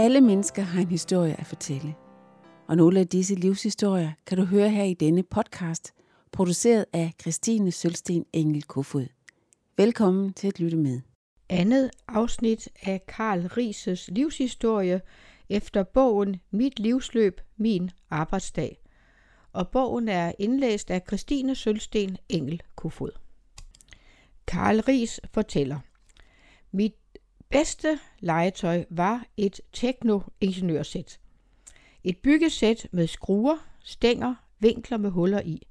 Alle 0.00 0.20
mennesker 0.20 0.62
har 0.62 0.80
en 0.80 0.88
historie 0.88 1.40
at 1.40 1.46
fortælle. 1.46 1.94
Og 2.68 2.76
nogle 2.76 3.00
af 3.00 3.08
disse 3.08 3.34
livshistorier 3.34 4.12
kan 4.26 4.38
du 4.38 4.44
høre 4.44 4.70
her 4.70 4.84
i 4.84 4.94
denne 4.94 5.22
podcast, 5.22 5.94
produceret 6.32 6.84
af 6.92 7.12
Christine 7.20 7.72
Sølsten 7.72 8.24
Engel 8.32 8.62
Kofod. 8.62 9.06
Velkommen 9.76 10.32
til 10.32 10.48
at 10.48 10.60
lytte 10.60 10.76
med. 10.76 11.00
Andet 11.48 11.90
afsnit 12.08 12.68
af 12.82 13.06
Karl 13.06 13.46
Rises 13.46 14.08
livshistorie 14.12 15.00
efter 15.48 15.82
bogen 15.82 16.36
Mit 16.50 16.78
livsløb, 16.78 17.40
min 17.56 17.90
arbejdsdag. 18.10 18.82
Og 19.52 19.68
bogen 19.68 20.08
er 20.08 20.32
indlæst 20.38 20.90
af 20.90 21.02
Christine 21.06 21.54
Sølsten 21.54 22.16
Engel 22.28 22.62
Kofod. 22.76 23.12
Karl 24.46 24.80
Ries 24.80 25.20
fortæller. 25.34 25.78
Mit 26.72 26.94
bedste 27.50 27.98
legetøj 28.18 28.84
var 28.90 29.26
et 29.36 29.60
teknoingeniørsæt. 29.72 31.20
Et 32.04 32.18
byggesæt 32.18 32.88
med 32.92 33.06
skruer, 33.06 33.56
stænger, 33.80 34.34
vinkler 34.58 34.98
med 34.98 35.10
huller 35.10 35.40
i. 35.40 35.66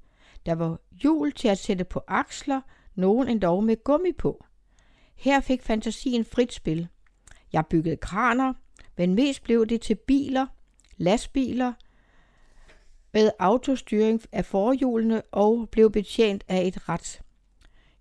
Der 0.46 0.54
var 0.54 0.80
hjul 0.92 1.32
til 1.32 1.48
at 1.48 1.58
sætte 1.58 1.84
på 1.84 2.00
aksler, 2.08 2.60
nogen 2.94 3.28
endda 3.28 3.60
med 3.60 3.84
gummi 3.84 4.12
på. 4.12 4.44
Her 5.16 5.40
fik 5.40 5.62
fantasien 5.62 6.24
frit 6.24 6.52
spil. 6.52 6.88
Jeg 7.52 7.66
byggede 7.66 7.96
kraner, 7.96 8.54
men 8.96 9.14
mest 9.14 9.42
blev 9.42 9.66
det 9.66 9.80
til 9.80 9.94
biler, 9.94 10.46
lastbiler 10.96 11.72
med 13.12 13.30
autostyring 13.38 14.22
af 14.32 14.44
forhjulene 14.44 15.22
og 15.22 15.68
blev 15.72 15.90
betjent 15.90 16.44
af 16.48 16.66
et 16.66 16.88
ret. 16.88 17.20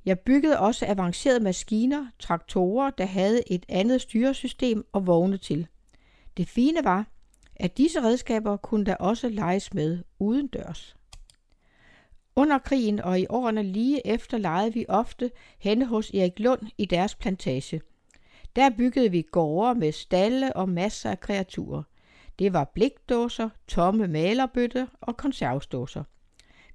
Jeg 0.05 0.19
byggede 0.19 0.59
også 0.59 0.85
avancerede 0.85 1.39
maskiner, 1.39 2.07
traktorer, 2.19 2.89
der 2.89 3.05
havde 3.05 3.51
et 3.51 3.65
andet 3.69 4.01
styresystem 4.01 4.85
og 4.91 5.07
vogne 5.07 5.37
til. 5.37 5.67
Det 6.37 6.49
fine 6.49 6.83
var, 6.83 7.07
at 7.55 7.77
disse 7.77 8.01
redskaber 8.01 8.57
kunne 8.57 8.85
der 8.85 8.95
også 8.95 9.29
leges 9.29 9.73
med 9.73 10.03
uden 10.19 10.47
dørs. 10.47 10.95
Under 12.35 12.57
krigen 12.57 12.99
og 12.99 13.19
i 13.19 13.25
årene 13.29 13.63
lige 13.63 14.07
efter 14.07 14.37
legede 14.37 14.73
vi 14.73 14.85
ofte 14.89 15.31
henne 15.57 15.85
hos 15.85 16.09
Erik 16.09 16.39
Lund 16.39 16.61
i 16.77 16.85
deres 16.85 17.15
plantage. 17.15 17.81
Der 18.55 18.69
byggede 18.69 19.11
vi 19.11 19.21
gårde 19.31 19.79
med 19.79 19.91
stalle 19.91 20.55
og 20.55 20.69
masser 20.69 21.11
af 21.11 21.19
kreaturer. 21.19 21.83
Det 22.39 22.53
var 22.53 22.71
blikdåser, 22.73 23.49
tomme 23.67 24.07
malerbøtter 24.07 24.87
og 25.01 25.17
konservesdåser. 25.17 26.03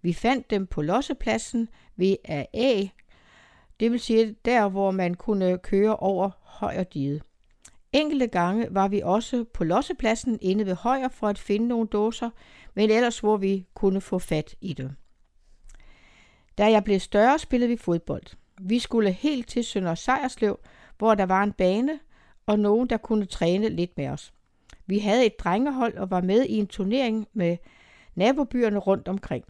Vi 0.02 0.12
fandt 0.12 0.50
dem 0.50 0.66
på 0.66 0.82
lossepladsen 0.82 1.68
ved 1.96 2.16
A 2.54 2.86
det 3.80 3.92
vil 3.92 4.00
sige 4.00 4.36
der, 4.44 4.68
hvor 4.68 4.90
man 4.90 5.14
kunne 5.14 5.58
køre 5.58 5.96
over 5.96 6.30
højre 6.40 6.84
dide. 6.84 7.20
Enkelte 7.92 8.26
gange 8.26 8.66
var 8.70 8.88
vi 8.88 9.00
også 9.04 9.44
på 9.44 9.64
lossepladsen 9.64 10.38
inde 10.42 10.66
ved 10.66 10.74
højre 10.74 11.10
for 11.10 11.28
at 11.28 11.38
finde 11.38 11.68
nogle 11.68 11.86
dåser, 11.86 12.30
men 12.74 12.90
ellers 12.90 13.20
hvor 13.20 13.36
vi 13.36 13.66
kunne 13.74 14.00
få 14.00 14.18
fat 14.18 14.54
i 14.60 14.72
dem. 14.72 14.90
Da 16.58 16.70
jeg 16.70 16.84
blev 16.84 17.00
større, 17.00 17.38
spillede 17.38 17.70
vi 17.70 17.76
fodbold. 17.76 18.24
Vi 18.60 18.78
skulle 18.78 19.12
helt 19.12 19.48
til 19.48 19.64
Sønder 19.64 19.94
Sejerslev, 19.94 20.58
hvor 20.98 21.14
der 21.14 21.26
var 21.26 21.42
en 21.42 21.52
bane 21.52 22.00
og 22.46 22.58
nogen, 22.58 22.88
der 22.90 22.96
kunne 22.96 23.26
træne 23.26 23.68
lidt 23.68 23.96
med 23.96 24.08
os. 24.08 24.32
Vi 24.86 24.98
havde 24.98 25.26
et 25.26 25.38
drengehold 25.38 25.96
og 25.96 26.10
var 26.10 26.20
med 26.20 26.44
i 26.44 26.56
en 26.56 26.66
turnering 26.66 27.28
med 27.32 27.56
nabobyerne 28.14 28.78
rundt 28.78 29.08
omkring. 29.08 29.44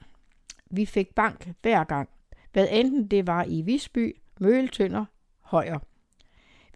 Vi 0.70 0.86
fik 0.86 1.14
bank 1.14 1.52
hver 1.62 1.84
gang, 1.84 2.08
hvad 2.54 2.68
enten 2.70 3.06
det 3.06 3.26
var 3.26 3.44
i 3.48 3.62
Visby, 3.62 4.16
Møltønder, 4.40 5.04
Højer. 5.40 5.78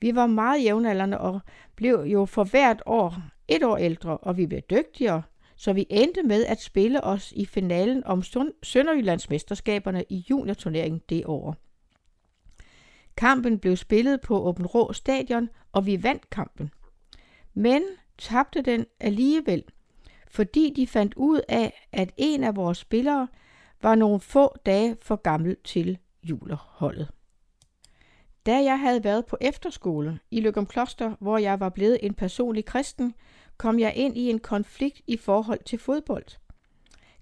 Vi 0.00 0.14
var 0.14 0.26
meget 0.26 0.64
jævnaldrende 0.64 1.18
og 1.18 1.40
blev 1.76 2.00
jo 2.00 2.24
for 2.24 2.44
hvert 2.44 2.82
år 2.86 3.16
et 3.48 3.62
år 3.62 3.76
ældre, 3.76 4.16
og 4.16 4.36
vi 4.36 4.46
blev 4.46 4.60
dygtigere, 4.60 5.22
så 5.56 5.72
vi 5.72 5.86
endte 5.90 6.22
med 6.22 6.44
at 6.44 6.60
spille 6.60 7.04
os 7.04 7.32
i 7.36 7.46
finalen 7.46 8.04
om 8.04 8.22
Sønderjyllandsmesterskaberne 8.62 10.04
i 10.08 10.24
juniorturneringen 10.30 11.02
det 11.08 11.26
år. 11.26 11.56
Kampen 13.16 13.58
blev 13.58 13.76
spillet 13.76 14.20
på 14.20 14.48
Åben 14.48 14.66
Rå 14.66 14.92
Stadion, 14.92 15.48
og 15.72 15.86
vi 15.86 16.02
vandt 16.02 16.30
kampen. 16.30 16.70
Men 17.54 17.82
tabte 18.18 18.62
den 18.62 18.86
alligevel, 19.00 19.64
fordi 20.30 20.72
de 20.76 20.86
fandt 20.86 21.14
ud 21.14 21.40
af, 21.48 21.88
at 21.92 22.12
en 22.16 22.44
af 22.44 22.56
vores 22.56 22.78
spillere 22.78 23.28
var 23.82 23.94
nogle 23.94 24.20
få 24.20 24.56
dage 24.66 24.96
for 25.02 25.16
gammel 25.16 25.56
til 25.64 25.98
julerholdet. 26.22 27.08
Da 28.46 28.62
jeg 28.62 28.80
havde 28.80 29.04
været 29.04 29.26
på 29.26 29.36
efterskole 29.40 30.18
i 30.30 30.40
Løgum 30.40 30.66
Kloster, 30.66 31.14
hvor 31.20 31.38
jeg 31.38 31.60
var 31.60 31.68
blevet 31.68 31.98
en 32.02 32.14
personlig 32.14 32.64
kristen, 32.64 33.14
kom 33.56 33.78
jeg 33.78 33.92
ind 33.96 34.18
i 34.18 34.30
en 34.30 34.38
konflikt 34.38 35.00
i 35.06 35.16
forhold 35.16 35.64
til 35.64 35.78
fodbold. 35.78 36.26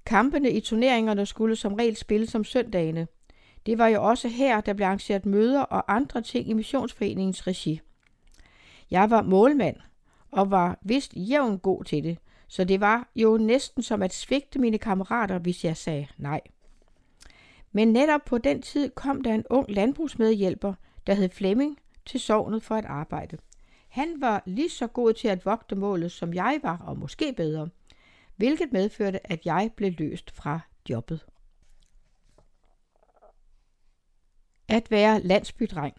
Kampene 0.06 0.50
i 0.50 0.61
turneringerne 0.61 1.27
skulle 1.27 1.56
som 1.56 1.75
regel 1.75 1.97
spilles 1.97 2.34
om 2.34 2.45
søndagene. 2.45 3.06
Det 3.66 3.78
var 3.78 3.87
jo 3.87 4.05
også 4.05 4.28
her, 4.28 4.61
der 4.61 4.72
blev 4.72 4.87
arrangeret 4.87 5.27
møder 5.27 5.61
og 5.61 5.95
andre 5.95 6.22
ting 6.22 6.49
i 6.49 6.53
missionsforeningens 6.53 7.47
regi. 7.47 7.81
Jeg 8.91 9.11
var 9.11 9.22
målmand 9.22 9.77
og 10.31 10.50
var 10.50 10.78
vist 10.83 11.12
jævn 11.16 11.59
god 11.59 11.84
til 11.84 12.05
det, 12.05 12.19
så 12.49 12.65
det 12.65 12.81
var 12.81 13.09
jo 13.17 13.37
næsten 13.37 13.83
som 13.83 14.03
at 14.03 14.15
svigte 14.15 14.59
mine 14.59 14.79
kammerater, 14.79 15.39
hvis 15.39 15.65
jeg 15.65 15.77
sagde 15.77 16.07
nej. 16.17 16.41
Men 17.73 17.93
netop 17.93 18.21
på 18.27 18.39
den 18.39 18.62
tid 18.62 18.91
kom 18.91 19.23
der 19.23 19.34
en 19.34 19.45
ung 19.51 19.71
landbrugsmedhjælper, 19.71 20.75
der 21.07 21.15
hed 21.15 21.29
Flemming, 21.29 21.79
til 22.07 22.21
sovnet 22.21 22.62
for 22.62 22.75
at 22.75 22.84
arbejde. 22.84 23.39
Han 23.89 24.21
var 24.21 24.43
lige 24.47 24.71
så 24.71 24.87
god 24.87 25.12
til 25.12 25.29
at 25.29 25.45
vogte 25.45 25.75
målet, 25.75 26.12
som 26.12 26.34
jeg 26.34 26.61
var, 26.62 26.79
og 26.79 26.99
måske 26.99 27.33
bedre, 27.33 27.69
hvilket 28.37 28.73
medførte, 28.73 29.33
at 29.33 29.47
jeg 29.47 29.71
blev 29.77 29.93
løst 29.99 30.31
fra 30.31 30.61
jobbet. 30.91 31.27
At 34.69 34.91
være 34.91 35.21
landsbydreng. 35.21 35.95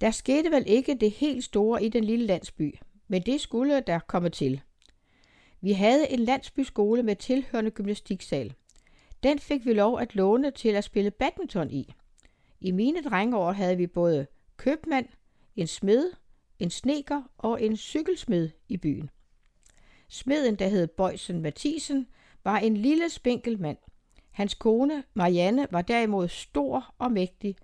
Der 0.00 0.10
skete 0.10 0.50
vel 0.50 0.64
ikke 0.66 0.94
det 0.94 1.10
helt 1.10 1.44
store 1.44 1.84
i 1.84 1.88
den 1.88 2.04
lille 2.04 2.26
landsby, 2.26 2.78
men 3.08 3.22
det 3.22 3.40
skulle 3.40 3.80
der 3.80 3.98
komme 3.98 4.28
til. 4.28 4.60
Vi 5.60 5.72
havde 5.72 6.10
en 6.10 6.18
landsbyskole 6.18 7.02
med 7.02 7.16
tilhørende 7.16 7.70
gymnastiksal. 7.70 8.54
Den 9.22 9.38
fik 9.38 9.66
vi 9.66 9.72
lov 9.72 9.98
at 9.98 10.14
låne 10.14 10.50
til 10.50 10.68
at 10.68 10.84
spille 10.84 11.10
badminton 11.10 11.70
i. 11.70 11.92
I 12.60 12.70
mine 12.70 13.02
drengeår 13.02 13.52
havde 13.52 13.76
vi 13.76 13.86
både 13.86 14.26
købmand, 14.56 15.06
en 15.56 15.66
smed, 15.66 16.12
en 16.58 16.70
sneker 16.70 17.22
og 17.38 17.62
en 17.62 17.76
cykelsmed 17.76 18.50
i 18.68 18.76
byen. 18.76 19.10
Smeden, 20.08 20.54
der 20.54 20.68
hed 20.68 20.86
Bøjsen 20.86 21.40
Mathisen, 21.40 22.06
var 22.44 22.58
en 22.58 22.76
lille 22.76 23.08
spinkel 23.08 23.60
mand. 23.60 23.78
Hans 24.30 24.54
kone, 24.54 25.04
Marianne, 25.14 25.66
var 25.70 25.82
derimod 25.82 26.28
stor 26.28 26.94
og 26.98 27.12
mægtig, 27.12 27.56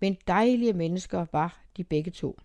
men 0.00 0.16
dejlige 0.26 0.72
mennesker 0.72 1.26
var 1.32 1.64
de 1.76 1.84
begge 1.84 2.10
to. 2.10 2.38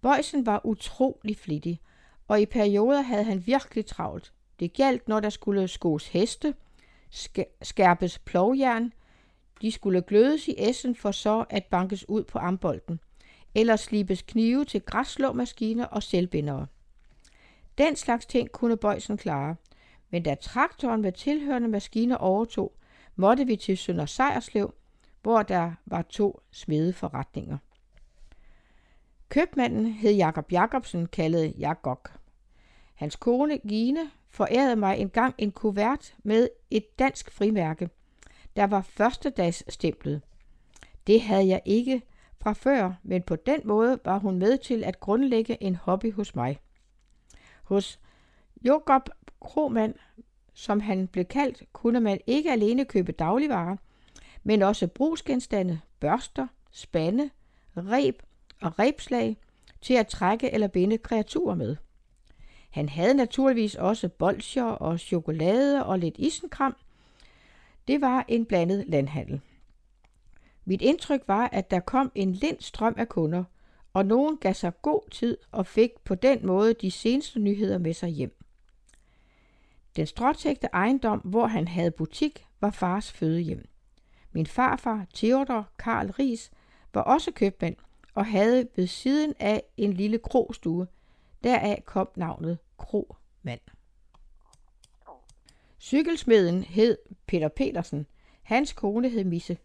Bøjsen 0.00 0.46
var 0.46 0.66
utrolig 0.66 1.36
flittig, 1.36 1.80
og 2.28 2.40
i 2.40 2.46
perioder 2.46 3.00
havde 3.00 3.24
han 3.24 3.46
virkelig 3.46 3.86
travlt. 3.86 4.32
Det 4.60 4.72
galt, 4.72 5.08
når 5.08 5.20
der 5.20 5.30
skulle 5.30 5.68
skos 5.68 6.08
heste, 6.08 6.54
skærpes 7.62 8.18
plovjern, 8.18 8.92
de 9.62 9.72
skulle 9.72 10.02
glødes 10.02 10.48
i 10.48 10.54
essen 10.58 10.94
for 10.94 11.10
så 11.10 11.44
at 11.50 11.64
bankes 11.64 12.08
ud 12.08 12.24
på 12.24 12.38
ambolten, 12.38 13.00
eller 13.54 13.76
slibes 13.76 14.22
knive 14.22 14.64
til 14.64 14.80
græsslåmaskiner 14.80 15.84
og 15.84 16.02
selvbindere. 16.02 16.66
Den 17.78 17.96
slags 17.96 18.26
ting 18.26 18.52
kunne 18.52 18.76
Bøjsen 18.76 19.16
klare, 19.16 19.56
men 20.10 20.22
da 20.22 20.34
traktoren 20.34 21.02
med 21.02 21.12
tilhørende 21.12 21.68
maskiner 21.68 22.16
overtog, 22.16 22.72
måtte 23.16 23.46
vi 23.46 23.56
til 23.56 23.78
Sønder 23.78 24.06
Sejerslev, 24.06 24.74
hvor 25.22 25.42
der 25.42 25.72
var 25.86 26.02
to 26.02 26.40
smedeforretninger. 26.50 27.58
Købmanden 29.28 29.86
hed 29.86 30.12
Jakob 30.12 30.52
Jakobsen, 30.52 31.06
kaldet 31.06 31.54
Jakob. 31.58 32.08
Hans 32.96 33.16
kone 33.16 33.58
Gine 33.58 34.10
forærede 34.28 34.76
mig 34.76 34.98
engang 34.98 35.34
en 35.38 35.52
kuvert 35.52 36.14
med 36.24 36.48
et 36.70 36.98
dansk 36.98 37.30
frimærke, 37.30 37.90
der 38.56 38.64
var 38.64 38.80
førstedagsstemplet. 38.80 40.22
Det 41.06 41.22
havde 41.22 41.48
jeg 41.48 41.60
ikke 41.64 42.02
fra 42.40 42.52
før, 42.52 42.92
men 43.02 43.22
på 43.22 43.36
den 43.36 43.60
måde 43.64 43.98
var 44.04 44.18
hun 44.18 44.38
med 44.38 44.58
til 44.58 44.84
at 44.84 45.00
grundlægge 45.00 45.62
en 45.62 45.76
hobby 45.76 46.12
hos 46.12 46.34
mig. 46.34 46.60
Hos 47.62 48.00
Jakob 48.64 49.08
Kromand, 49.40 49.94
som 50.54 50.80
han 50.80 51.06
blev 51.06 51.24
kaldt, 51.24 51.62
kunne 51.72 52.00
man 52.00 52.20
ikke 52.26 52.52
alene 52.52 52.84
købe 52.84 53.12
dagligvarer, 53.12 53.76
men 54.42 54.62
også 54.62 54.86
brugsgenstande, 54.86 55.80
børster, 56.00 56.46
spande, 56.70 57.30
reb 57.76 58.22
og 58.62 58.78
rebslag 58.78 59.36
til 59.80 59.94
at 59.94 60.06
trække 60.06 60.54
eller 60.54 60.68
binde 60.68 60.98
kreaturer 60.98 61.54
med. 61.54 61.76
Han 62.76 62.88
havde 62.88 63.14
naturligvis 63.14 63.74
også 63.74 64.08
bolsjer 64.08 64.64
og 64.64 65.00
chokolade 65.00 65.86
og 65.86 65.98
lidt 65.98 66.14
isenkram, 66.18 66.76
det 67.88 68.00
var 68.00 68.24
en 68.28 68.44
blandet 68.44 68.84
landhandel. 68.88 69.40
Mit 70.64 70.82
indtryk 70.82 71.22
var, 71.26 71.48
at 71.52 71.70
der 71.70 71.80
kom 71.80 72.12
en 72.14 72.32
lind 72.32 72.56
strøm 72.60 72.94
af 72.96 73.08
kunder, 73.08 73.44
og 73.94 74.06
nogen 74.06 74.36
gav 74.36 74.54
sig 74.54 74.82
god 74.82 75.10
tid 75.10 75.36
og 75.52 75.66
fik 75.66 75.90
på 76.04 76.14
den 76.14 76.46
måde 76.46 76.74
de 76.74 76.90
seneste 76.90 77.38
nyheder 77.38 77.78
med 77.78 77.94
sig 77.94 78.08
hjem. 78.08 78.36
Den 79.96 80.06
stråtægte 80.06 80.68
ejendom, 80.72 81.18
hvor 81.18 81.46
han 81.46 81.68
havde 81.68 81.90
butik, 81.90 82.46
var 82.60 82.70
fars 82.70 83.12
fødehjem. 83.12 83.68
Min 84.32 84.46
farfar, 84.46 85.06
Theodor 85.14 85.68
Karl 85.78 86.10
Ries, 86.10 86.50
var 86.94 87.02
også 87.02 87.30
købmand 87.30 87.76
og 88.14 88.26
havde 88.26 88.68
ved 88.76 88.86
siden 88.86 89.34
af 89.38 89.62
en 89.76 89.92
lille 89.92 90.18
krogstue. 90.18 90.86
Deraf 91.46 91.82
kom 91.84 92.08
navnet 92.16 92.58
Kromand. 92.78 93.60
Cykelsmeden 95.78 96.62
hed 96.62 96.98
Peter 97.26 97.48
Petersen. 97.48 98.06
Hans 98.42 98.72
kone 98.72 99.08
hed 99.08 99.24
Misse. 99.24 99.58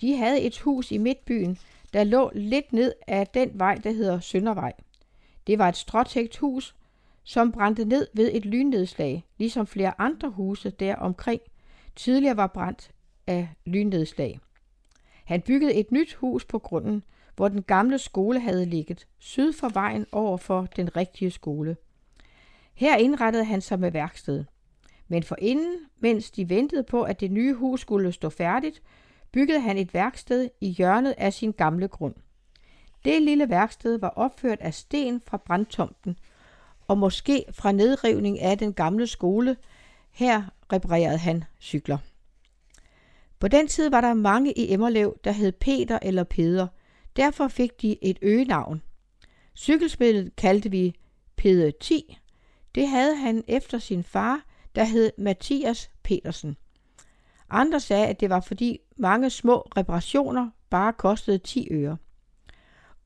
De 0.00 0.16
havde 0.16 0.40
et 0.40 0.58
hus 0.58 0.92
i 0.92 0.98
midtbyen, 0.98 1.58
der 1.92 2.04
lå 2.04 2.30
lidt 2.34 2.72
ned 2.72 2.92
af 3.06 3.26
den 3.26 3.58
vej, 3.58 3.74
der 3.74 3.90
hedder 3.90 4.20
Søndervej. 4.20 4.72
Det 5.46 5.58
var 5.58 5.68
et 5.68 5.76
stråtægt 5.76 6.36
hus, 6.36 6.76
som 7.24 7.52
brændte 7.52 7.84
ned 7.84 8.08
ved 8.14 8.30
et 8.34 8.44
lynnedslag, 8.44 9.24
ligesom 9.38 9.66
flere 9.66 10.00
andre 10.00 10.30
huse 10.30 10.70
der 10.70 10.96
omkring 10.96 11.40
tidligere 11.96 12.36
var 12.36 12.46
brændt 12.46 12.90
af 13.26 13.48
lynnedslag. 13.64 14.40
Han 15.24 15.42
byggede 15.42 15.74
et 15.74 15.92
nyt 15.92 16.14
hus 16.14 16.44
på 16.44 16.58
grunden, 16.58 17.04
hvor 17.36 17.48
den 17.48 17.62
gamle 17.62 17.98
skole 17.98 18.40
havde 18.40 18.66
ligget, 18.66 19.06
syd 19.18 19.52
for 19.52 19.68
vejen 19.68 20.06
over 20.12 20.36
for 20.36 20.66
den 20.76 20.96
rigtige 20.96 21.30
skole. 21.30 21.76
Her 22.74 22.96
indrettede 22.96 23.44
han 23.44 23.60
sig 23.60 23.80
med 23.80 23.90
værksted. 23.90 24.44
Men 25.08 25.22
forinden, 25.22 25.76
mens 26.00 26.30
de 26.30 26.48
ventede 26.48 26.82
på, 26.82 27.02
at 27.02 27.20
det 27.20 27.30
nye 27.30 27.54
hus 27.54 27.80
skulle 27.80 28.12
stå 28.12 28.28
færdigt, 28.28 28.82
byggede 29.32 29.60
han 29.60 29.78
et 29.78 29.94
værksted 29.94 30.48
i 30.60 30.68
hjørnet 30.68 31.14
af 31.18 31.32
sin 31.32 31.52
gamle 31.52 31.88
grund. 31.88 32.14
Det 33.04 33.22
lille 33.22 33.48
værksted 33.48 33.98
var 33.98 34.08
opført 34.08 34.60
af 34.60 34.74
sten 34.74 35.20
fra 35.26 35.36
brandtomten, 35.36 36.18
og 36.88 36.98
måske 36.98 37.44
fra 37.50 37.72
nedrivning 37.72 38.40
af 38.40 38.58
den 38.58 38.72
gamle 38.72 39.06
skole. 39.06 39.56
Her 40.10 40.42
reparerede 40.72 41.18
han 41.18 41.44
cykler. 41.60 41.98
På 43.38 43.48
den 43.48 43.68
tid 43.68 43.90
var 43.90 44.00
der 44.00 44.14
mange 44.14 44.52
i 44.52 44.72
Emmerlev, 44.72 45.18
der 45.24 45.30
hed 45.30 45.52
Peter 45.52 45.98
eller 46.02 46.24
Peder. 46.24 46.66
Derfor 47.16 47.48
fik 47.48 47.82
de 47.82 48.04
et 48.04 48.18
øgenavn. 48.22 48.82
Cykelspillet 49.54 50.36
kaldte 50.36 50.70
vi 50.70 50.94
Peder 51.36 51.70
10. 51.80 52.18
Det 52.74 52.88
havde 52.88 53.16
han 53.16 53.44
efter 53.48 53.78
sin 53.78 54.04
far, 54.04 54.44
der 54.74 54.84
hed 54.84 55.12
Mathias 55.18 55.90
Petersen. 56.02 56.56
Andre 57.50 57.80
sagde, 57.80 58.06
at 58.06 58.20
det 58.20 58.30
var 58.30 58.40
fordi 58.40 58.78
mange 58.96 59.30
små 59.30 59.60
reparationer 59.76 60.50
bare 60.70 60.92
kostede 60.92 61.38
10 61.38 61.68
øre. 61.70 61.96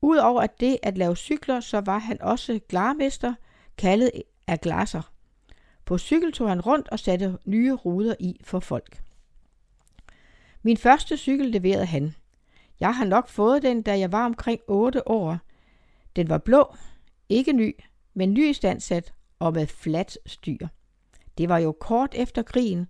Udover 0.01 0.41
at 0.41 0.59
det 0.59 0.77
at 0.83 0.97
lave 0.97 1.15
cykler, 1.15 1.59
så 1.59 1.81
var 1.81 1.97
han 1.97 2.21
også 2.21 2.59
glarmester, 2.69 3.33
kaldet 3.77 4.11
af 4.47 4.61
glasser. 4.61 5.11
På 5.85 5.97
cykel 5.97 6.31
tog 6.31 6.49
han 6.49 6.61
rundt 6.61 6.89
og 6.89 6.99
satte 6.99 7.37
nye 7.45 7.73
ruder 7.73 8.15
i 8.19 8.41
for 8.43 8.59
folk. 8.59 9.01
Min 10.61 10.77
første 10.77 11.17
cykel 11.17 11.47
leverede 11.47 11.85
han. 11.85 12.15
Jeg 12.81 12.95
har 12.95 13.05
nok 13.05 13.27
fået 13.27 13.61
den, 13.61 13.81
da 13.81 13.99
jeg 13.99 14.11
var 14.11 14.25
omkring 14.25 14.61
8 14.67 15.07
år. 15.07 15.37
Den 16.15 16.29
var 16.29 16.37
blå, 16.37 16.75
ikke 17.29 17.53
ny, 17.53 17.75
men 18.13 18.33
nyistandsat 18.33 19.13
og 19.39 19.53
med 19.53 19.67
fladt 19.67 20.17
styr. 20.25 20.67
Det 21.37 21.49
var 21.49 21.57
jo 21.57 21.71
kort 21.71 22.15
efter 22.15 22.41
krigen, 22.41 22.87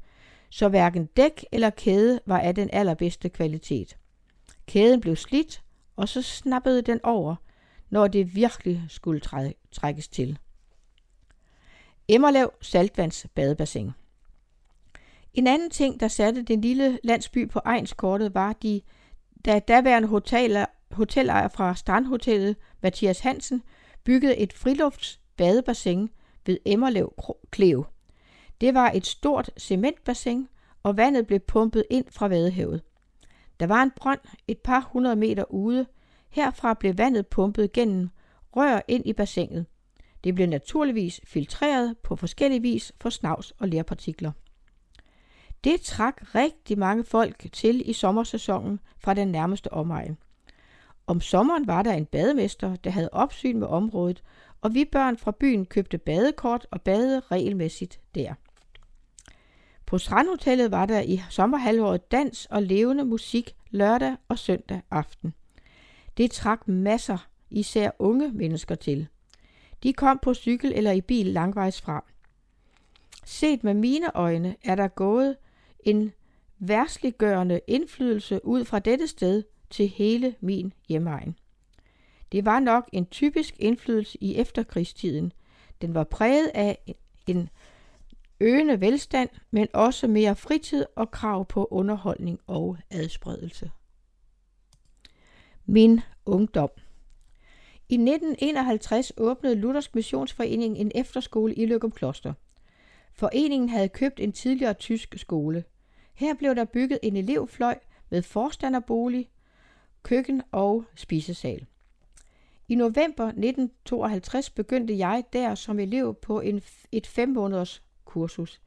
så 0.50 0.70
hverken 0.70 1.06
dæk 1.06 1.46
eller 1.52 1.70
kæde 1.70 2.20
var 2.26 2.40
af 2.40 2.56
den 2.56 2.70
allerbedste 2.74 3.30
kvalitet. 3.30 3.98
Kæden 4.66 5.02
blev 5.02 5.16
slidt, 5.16 5.64
og 5.96 6.10
så 6.10 6.22
snappede 6.22 6.82
den 6.82 7.00
over, 7.04 7.36
når 7.90 8.08
det 8.08 8.36
virkelig 8.36 8.84
skulle 8.90 9.22
trækkes 9.72 10.08
til. 10.08 10.40
Emmerlev 12.08 12.54
Saltvands 12.62 13.26
badebassin. 13.36 13.92
En 15.34 15.48
anden 15.48 15.70
ting, 15.70 16.00
der 16.00 16.08
satte 16.08 16.42
den 16.42 16.62
lille 16.62 17.00
landsby 17.04 17.50
på 17.50 17.62
egenskortet, 17.66 18.34
var 18.34 18.54
de, 18.54 18.82
da 19.46 19.60
daværende 19.60 20.08
hoteller, 20.08 20.66
hotelejer 20.92 21.48
fra 21.48 21.76
Strandhotellet, 21.76 22.56
Mathias 22.82 23.20
Hansen, 23.20 23.64
byggede 24.04 24.38
et 24.38 24.54
friluftsbadebassin 24.54 26.10
ved 26.46 26.58
Emmerlev 26.66 27.14
Klev. 27.52 27.86
Det 28.62 28.74
var 28.74 28.92
et 28.96 29.06
stort 29.06 29.50
cementbassin, 29.58 30.48
og 30.84 30.98
vandet 30.98 31.28
blev 31.28 31.40
pumpet 31.40 31.84
ind 31.90 32.06
fra 32.10 32.28
vadehavet. 32.28 32.82
Der 33.60 33.68
var 33.68 33.84
en 33.84 33.92
brønd 33.96 34.20
et 34.48 34.58
par 34.58 34.90
hundrede 34.92 35.16
meter 35.16 35.52
ude. 35.52 35.86
Herfra 36.30 36.74
blev 36.74 36.98
vandet 36.98 37.28
pumpet 37.28 37.72
gennem 37.72 38.10
rør 38.56 38.82
ind 38.88 39.06
i 39.06 39.14
bassinet. 39.14 39.66
Det 40.24 40.36
blev 40.36 40.48
naturligvis 40.48 41.22
filtreret 41.24 41.98
på 42.04 42.16
forskellig 42.16 42.64
vis 42.64 42.92
for 43.02 43.10
snavs 43.10 43.52
og 43.52 43.68
lerpartikler. 43.68 44.32
Det 45.64 45.82
trak 45.82 46.36
rigtig 46.36 46.80
mange 46.80 47.04
folk 47.04 47.46
til 47.54 47.90
i 47.90 47.94
sommersæsonen 47.94 48.80
fra 49.00 49.14
den 49.14 49.28
nærmeste 49.28 49.74
omegn. 49.74 50.18
Om 51.08 51.22
sommeren 51.22 51.68
var 51.68 51.82
der 51.82 51.94
en 51.94 52.06
bademester, 52.06 52.76
der 52.76 52.90
havde 52.90 53.10
opsyn 53.12 53.60
med 53.60 53.68
området, 53.68 54.24
og 54.62 54.74
vi 54.74 54.86
børn 54.86 55.18
fra 55.18 55.32
byen 55.32 55.66
købte 55.66 55.98
badekort 55.98 56.68
og 56.72 56.82
badede 56.82 57.20
regelmæssigt 57.20 58.00
der. 58.16 58.34
På 59.86 59.98
Strandhotellet 59.98 60.72
var 60.72 60.86
der 60.86 61.02
i 61.02 61.22
sommerhalvåret 61.30 62.12
dans 62.12 62.46
og 62.46 62.64
levende 62.64 63.06
musik 63.06 63.56
lørdag 63.72 64.16
og 64.28 64.40
søndag 64.40 64.82
aften. 64.92 65.34
Det 66.18 66.32
trak 66.32 66.68
masser, 66.68 67.28
især 67.50 67.92
unge 68.00 68.32
mennesker 68.32 68.76
til. 68.76 69.08
De 69.84 69.94
kom 69.94 70.20
på 70.22 70.34
cykel 70.34 70.74
eller 70.76 70.92
i 70.92 71.02
bil 71.02 71.26
langvejs 71.26 71.82
fra. 71.82 72.04
Set 73.26 73.64
med 73.64 73.74
mine 73.74 74.16
øjne 74.16 74.56
er 74.64 74.76
der 74.76 74.88
gået 74.88 75.36
en 75.84 76.14
værsliggørende 76.60 77.62
indflydelse 77.68 78.46
ud 78.46 78.66
fra 78.66 78.80
dette 78.80 79.08
sted 79.08 79.44
til 79.70 79.88
hele 79.88 80.36
min 80.40 80.74
hjemmeegn. 80.90 81.36
Det 82.32 82.46
var 82.46 82.60
nok 82.60 82.90
en 82.92 83.06
typisk 83.06 83.56
indflydelse 83.60 84.18
i 84.22 84.36
efterkrigstiden. 84.36 85.34
Den 85.82 85.94
var 85.94 86.04
præget 86.04 86.52
af 86.54 86.96
en 87.28 87.50
øgende 88.40 88.82
velstand, 88.82 89.30
men 89.52 89.68
også 89.74 90.08
mere 90.08 90.36
fritid 90.36 90.86
og 90.96 91.12
krav 91.12 91.46
på 91.46 91.68
underholdning 91.72 92.40
og 92.48 92.78
adspredelse. 92.90 93.72
Min 95.66 96.00
ungdom 96.26 96.70
I 97.90 97.94
1951 97.94 99.12
åbnede 99.18 99.56
Luthersk 99.56 99.96
Missionsforening 99.96 100.78
en 100.78 100.92
efterskole 100.96 101.56
i 101.56 101.66
Løgum 101.66 101.92
Kloster. 101.92 102.34
Foreningen 103.14 103.70
havde 103.70 103.90
købt 103.90 104.20
en 104.20 104.32
tidligere 104.32 104.74
tysk 104.74 105.16
skole. 105.18 105.64
Her 106.22 106.34
blev 106.34 106.56
der 106.56 106.66
bygget 106.66 107.00
en 107.04 107.18
elevfløj 107.18 107.80
med 108.10 108.22
forstanderbolig, 108.22 109.30
køkken 110.04 110.42
og 110.52 110.86
spisesal. 110.96 111.66
I 112.68 112.76
november 112.76 113.26
1952 113.26 114.50
begyndte 114.50 114.98
jeg 114.98 115.24
der 115.34 115.56
som 115.56 115.80
elev 115.80 116.16
på 116.16 116.40
en, 116.40 116.62
et 116.92 117.08
fem 117.08 117.30
måneders 117.30 117.84
kursus. 118.06 118.62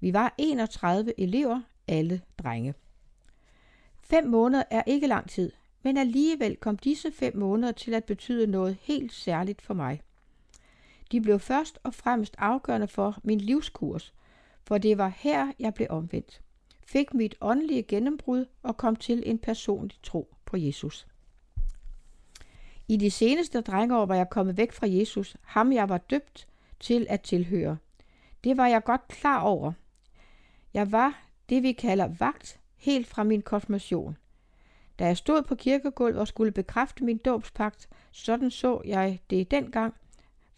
Vi 0.00 0.12
var 0.12 0.34
31 0.38 1.20
elever, 1.20 1.60
alle 1.86 2.20
drenge. 2.38 2.74
Fem 4.02 4.26
måneder 4.26 4.62
er 4.70 4.82
ikke 4.86 5.06
lang 5.06 5.30
tid, 5.30 5.52
men 5.82 5.96
alligevel 5.96 6.56
kom 6.56 6.76
disse 6.78 7.12
fem 7.12 7.36
måneder 7.36 7.72
til 7.72 7.94
at 7.94 8.04
betyde 8.04 8.46
noget 8.46 8.76
helt 8.80 9.12
særligt 9.12 9.62
for 9.62 9.74
mig. 9.74 10.02
De 11.12 11.20
blev 11.20 11.38
først 11.38 11.78
og 11.82 11.94
fremmest 11.94 12.34
afgørende 12.38 12.88
for 12.88 13.18
min 13.24 13.40
livskurs, 13.40 14.14
for 14.64 14.78
det 14.78 14.98
var 14.98 15.12
her, 15.16 15.52
jeg 15.58 15.74
blev 15.74 15.86
omvendt, 15.90 16.40
fik 16.88 17.14
mit 17.14 17.34
åndelige 17.40 17.82
gennembrud 17.82 18.44
og 18.62 18.76
kom 18.76 18.96
til 18.96 19.22
en 19.26 19.38
personlig 19.38 19.98
tro 20.02 20.34
på 20.44 20.56
Jesus. 20.56 21.06
I 22.88 22.96
de 22.96 23.10
seneste 23.10 23.60
drengeår 23.60 24.06
var 24.06 24.14
jeg 24.14 24.30
kommet 24.30 24.56
væk 24.56 24.72
fra 24.72 24.86
Jesus, 24.86 25.36
ham 25.42 25.72
jeg 25.72 25.88
var 25.88 25.98
døbt 25.98 26.48
til 26.80 27.06
at 27.10 27.20
tilhøre. 27.20 27.76
Det 28.44 28.56
var 28.56 28.66
jeg 28.66 28.84
godt 28.84 29.08
klar 29.08 29.40
over. 29.40 29.72
Jeg 30.74 30.92
var 30.92 31.24
det, 31.48 31.62
vi 31.62 31.72
kalder 31.72 32.08
vagt, 32.18 32.60
helt 32.76 33.06
fra 33.06 33.24
min 33.24 33.42
konfirmation. 33.42 34.16
Da 34.98 35.06
jeg 35.06 35.16
stod 35.16 35.42
på 35.42 35.54
kirkegulvet 35.54 36.20
og 36.20 36.28
skulle 36.28 36.52
bekræfte 36.52 37.04
min 37.04 37.18
dåbspagt, 37.18 37.88
sådan 38.12 38.50
så 38.50 38.82
jeg 38.84 39.20
det 39.30 39.50
dengang, 39.50 39.94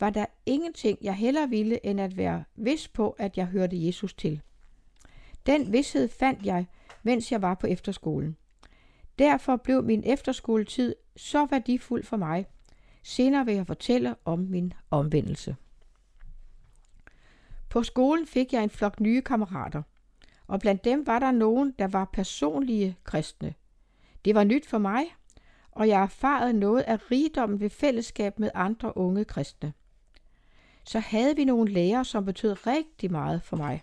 var 0.01 0.11
der 0.11 0.27
ingenting, 0.47 0.99
jeg 1.03 1.15
hellere 1.15 1.49
ville, 1.49 1.87
end 1.87 2.01
at 2.01 2.17
være 2.17 2.45
vis 2.57 2.89
på, 2.89 3.11
at 3.11 3.37
jeg 3.37 3.47
hørte 3.47 3.87
Jesus 3.87 4.15
til. 4.15 4.41
Den 5.47 5.73
vidshed 5.73 6.09
fandt 6.09 6.47
jeg, 6.47 6.67
mens 7.03 7.33
jeg 7.33 7.43
var 7.43 7.55
på 7.55 7.67
efterskolen. 7.67 8.37
Derfor 9.19 9.57
blev 9.57 9.83
min 9.83 10.03
efterskoletid 10.07 10.95
så 11.17 11.47
værdifuld 11.47 12.05
for 12.05 12.17
mig. 12.17 12.47
Senere 13.03 13.45
vil 13.45 13.55
jeg 13.55 13.67
fortælle 13.67 14.15
om 14.25 14.39
min 14.39 14.73
omvendelse. 14.91 15.57
På 17.69 17.83
skolen 17.83 18.27
fik 18.27 18.53
jeg 18.53 18.63
en 18.63 18.71
flok 18.71 19.01
nye 19.01 19.23
kammerater, 19.23 19.83
og 20.47 20.61
blandt 20.61 20.85
dem 20.85 21.07
var 21.07 21.19
der 21.19 21.31
nogen, 21.31 21.75
der 21.79 21.89
var 21.89 22.05
personlige 22.13 22.97
kristne. 23.05 23.55
Det 24.25 24.35
var 24.35 24.45
nyt 24.45 24.67
for 24.67 24.79
mig, 24.79 25.05
og 25.71 25.89
jeg 25.89 26.03
erfarede 26.03 26.53
noget 26.53 26.83
af 26.83 27.11
rigdommen 27.11 27.61
ved 27.61 27.71
fællesskab 27.71 28.39
med 28.39 28.51
andre 28.55 28.97
unge 28.97 29.25
kristne. 29.25 29.73
Så 30.85 30.99
havde 30.99 31.37
vi 31.37 31.45
nogle 31.45 31.73
lærere, 31.73 32.05
som 32.05 32.25
betød 32.25 32.67
rigtig 32.67 33.11
meget 33.11 33.43
for 33.43 33.57
mig. 33.57 33.83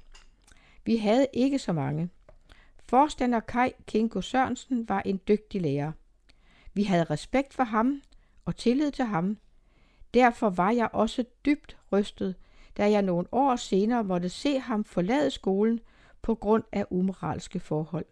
Vi 0.87 0.97
havde 0.97 1.27
ikke 1.33 1.59
så 1.59 1.73
mange. 1.73 2.09
Forstander 2.79 3.39
Kai 3.39 3.71
Kinko 3.87 4.21
Sørensen 4.21 4.89
var 4.89 5.01
en 5.05 5.21
dygtig 5.27 5.61
lærer. 5.61 5.91
Vi 6.73 6.83
havde 6.83 7.03
respekt 7.03 7.53
for 7.53 7.63
ham 7.63 8.01
og 8.45 8.55
tillid 8.55 8.91
til 8.91 9.05
ham. 9.05 9.37
Derfor 10.13 10.49
var 10.49 10.71
jeg 10.71 10.89
også 10.93 11.25
dybt 11.45 11.77
rystet, 11.91 12.35
da 12.77 12.91
jeg 12.91 13.01
nogle 13.01 13.27
år 13.31 13.55
senere 13.55 14.03
måtte 14.03 14.29
se 14.29 14.59
ham 14.59 14.83
forlade 14.83 15.31
skolen 15.31 15.79
på 16.21 16.35
grund 16.35 16.63
af 16.71 16.85
umoralske 16.89 17.59
forhold. 17.59 18.05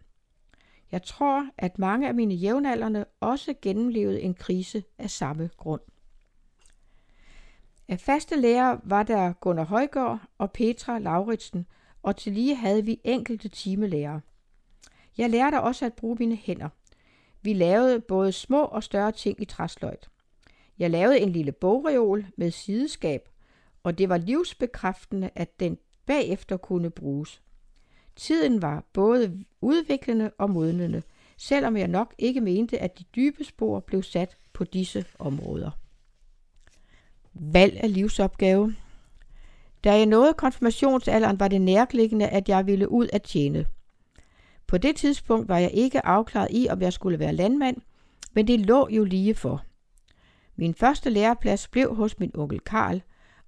Jeg 0.92 1.04
tror, 1.04 1.50
at 1.58 1.80
mange 1.80 2.08
af 2.08 2.16
mine 2.16 2.34
jævnaldrende 2.34 3.06
også 3.20 3.54
gennemlevede 3.62 4.22
en 4.22 4.34
krise 4.34 4.84
af 4.98 5.10
samme 5.10 5.50
grund. 5.58 5.82
Af 7.88 8.00
faste 8.00 8.42
lærere 8.42 8.80
var 8.84 9.04
der 9.04 9.34
Gunnar 9.34 9.66
Højgaard 9.66 10.20
og 10.38 10.52
Petra 10.52 11.00
Lauritsen, 11.00 11.66
og 12.06 12.16
til 12.16 12.34
lige 12.34 12.56
havde 12.56 12.86
vi 12.86 13.00
enkelte 13.04 13.50
timelærer. 13.50 14.20
Jeg 15.18 15.30
lærte 15.30 15.62
også 15.62 15.86
at 15.86 15.94
bruge 15.94 16.16
mine 16.20 16.36
hænder. 16.36 16.70
Vi 17.42 17.54
lavede 17.54 18.02
både 18.02 18.32
små 18.32 18.62
og 18.62 18.84
større 18.84 19.12
ting 19.12 19.42
i 19.42 19.46
træsløjt. 19.46 20.10
Jeg 20.80 20.92
lavede 20.92 21.20
en 21.20 21.30
lille 21.30 21.52
bogreol 21.52 22.26
med 22.38 22.52
sideskab, 22.52 23.30
og 23.84 23.98
det 23.98 24.10
var 24.10 24.18
livsbekræftende, 24.18 25.30
at 25.36 25.60
den 25.60 25.78
bagefter 26.06 26.58
kunne 26.58 26.90
bruges. 26.90 27.42
Tiden 28.16 28.62
var 28.62 28.84
både 28.94 29.46
udviklende 29.62 30.32
og 30.38 30.50
modnende, 30.50 31.04
selvom 31.38 31.78
jeg 31.78 31.88
nok 31.88 32.16
ikke 32.18 32.42
mente, 32.42 32.80
at 32.80 33.00
de 33.00 33.04
dybe 33.16 33.44
spor 33.44 33.80
blev 33.80 34.04
sat 34.04 34.38
på 34.54 34.64
disse 34.64 35.06
områder. 35.20 35.72
Valg 37.34 37.78
af 37.78 37.94
livsopgave 37.94 38.76
da 39.86 39.98
jeg 39.98 40.06
nåede 40.06 40.34
konfirmationsalderen, 40.34 41.40
var 41.40 41.48
det 41.48 41.62
nærliggende, 41.62 42.28
at 42.28 42.50
jeg 42.50 42.68
ville 42.68 42.92
ud 42.92 43.08
at 43.14 43.24
tjene. 43.24 43.66
På 44.68 44.78
det 44.78 44.96
tidspunkt 44.96 45.50
var 45.50 45.58
jeg 45.58 45.72
ikke 45.74 46.06
afklaret 46.06 46.48
i, 46.52 46.68
om 46.70 46.82
jeg 46.82 46.94
skulle 46.94 47.20
være 47.20 47.34
landmand, 47.34 47.78
men 48.34 48.48
det 48.48 48.60
lå 48.60 48.88
jo 48.90 49.04
lige 49.04 49.36
for. 49.36 49.64
Min 50.56 50.74
første 50.74 51.10
læreplads 51.10 51.68
blev 51.68 51.96
hos 51.96 52.20
min 52.20 52.32
onkel 52.34 52.60
Karl, 52.60 53.02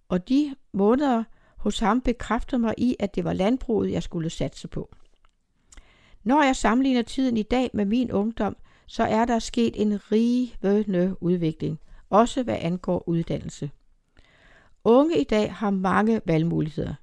og 0.09 0.29
de 0.29 0.55
måneder 0.73 1.23
hos 1.57 1.79
ham 1.79 2.01
bekræftede 2.01 2.61
mig 2.61 2.73
i, 2.77 2.95
at 2.99 3.15
det 3.15 3.23
var 3.23 3.33
landbruget, 3.33 3.91
jeg 3.91 4.03
skulle 4.03 4.29
satse 4.29 4.67
på. 4.67 4.95
Når 6.23 6.43
jeg 6.43 6.55
sammenligner 6.55 7.01
tiden 7.01 7.37
i 7.37 7.43
dag 7.43 7.69
med 7.73 7.85
min 7.85 8.11
ungdom, 8.11 8.57
så 8.87 9.03
er 9.03 9.25
der 9.25 9.39
sket 9.39 9.81
en 9.81 10.11
rivende 10.11 11.15
udvikling, 11.21 11.79
også 12.09 12.43
hvad 12.43 12.57
angår 12.59 13.03
uddannelse. 13.07 13.71
Unge 14.83 15.21
i 15.21 15.23
dag 15.23 15.53
har 15.53 15.69
mange 15.69 16.21
valgmuligheder. 16.25 16.93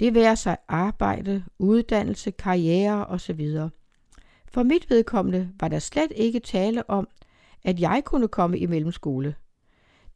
Det 0.00 0.14
værer 0.14 0.34
sig 0.34 0.56
arbejde, 0.68 1.44
uddannelse, 1.58 2.30
karriere 2.30 3.06
osv. 3.06 3.40
For 4.48 4.62
mit 4.62 4.90
vedkommende 4.90 5.50
var 5.60 5.68
der 5.68 5.78
slet 5.78 6.12
ikke 6.16 6.40
tale 6.40 6.90
om, 6.90 7.08
at 7.64 7.80
jeg 7.80 8.02
kunne 8.04 8.28
komme 8.28 8.58
i 8.58 8.66
mellemskole. 8.66 9.34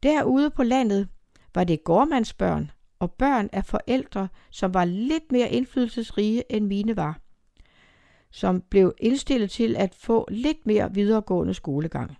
Derude 0.03 0.49
på 0.49 0.63
landet 0.63 1.07
var 1.55 1.63
det 1.63 1.83
gårdmandsbørn 1.83 2.71
og 2.99 3.11
børn 3.11 3.49
af 3.53 3.65
forældre, 3.65 4.27
som 4.49 4.73
var 4.73 4.85
lidt 4.85 5.31
mere 5.31 5.49
indflydelsesrige 5.49 6.43
end 6.49 6.65
mine 6.65 6.95
var, 6.95 7.19
som 8.31 8.61
blev 8.61 8.93
indstillet 8.97 9.51
til 9.51 9.75
at 9.75 9.95
få 9.95 10.27
lidt 10.31 10.65
mere 10.65 10.93
videregående 10.93 11.53
skolegang. 11.53 12.17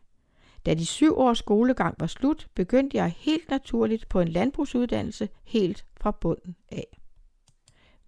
Da 0.66 0.74
de 0.74 0.86
syv 0.86 1.18
års 1.18 1.38
skolegang 1.38 1.96
var 2.00 2.08
slut, 2.08 2.48
begyndte 2.56 2.98
jeg 2.98 3.14
helt 3.18 3.50
naturligt 3.50 4.10
på 4.10 4.20
en 4.20 4.28
landbrugsuddannelse 4.28 5.30
helt 5.44 5.86
fra 6.02 6.12
bunden 6.12 6.56
af. 6.72 7.00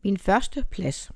Min 0.04 0.18
første 0.18 0.66
plads. 0.72 1.12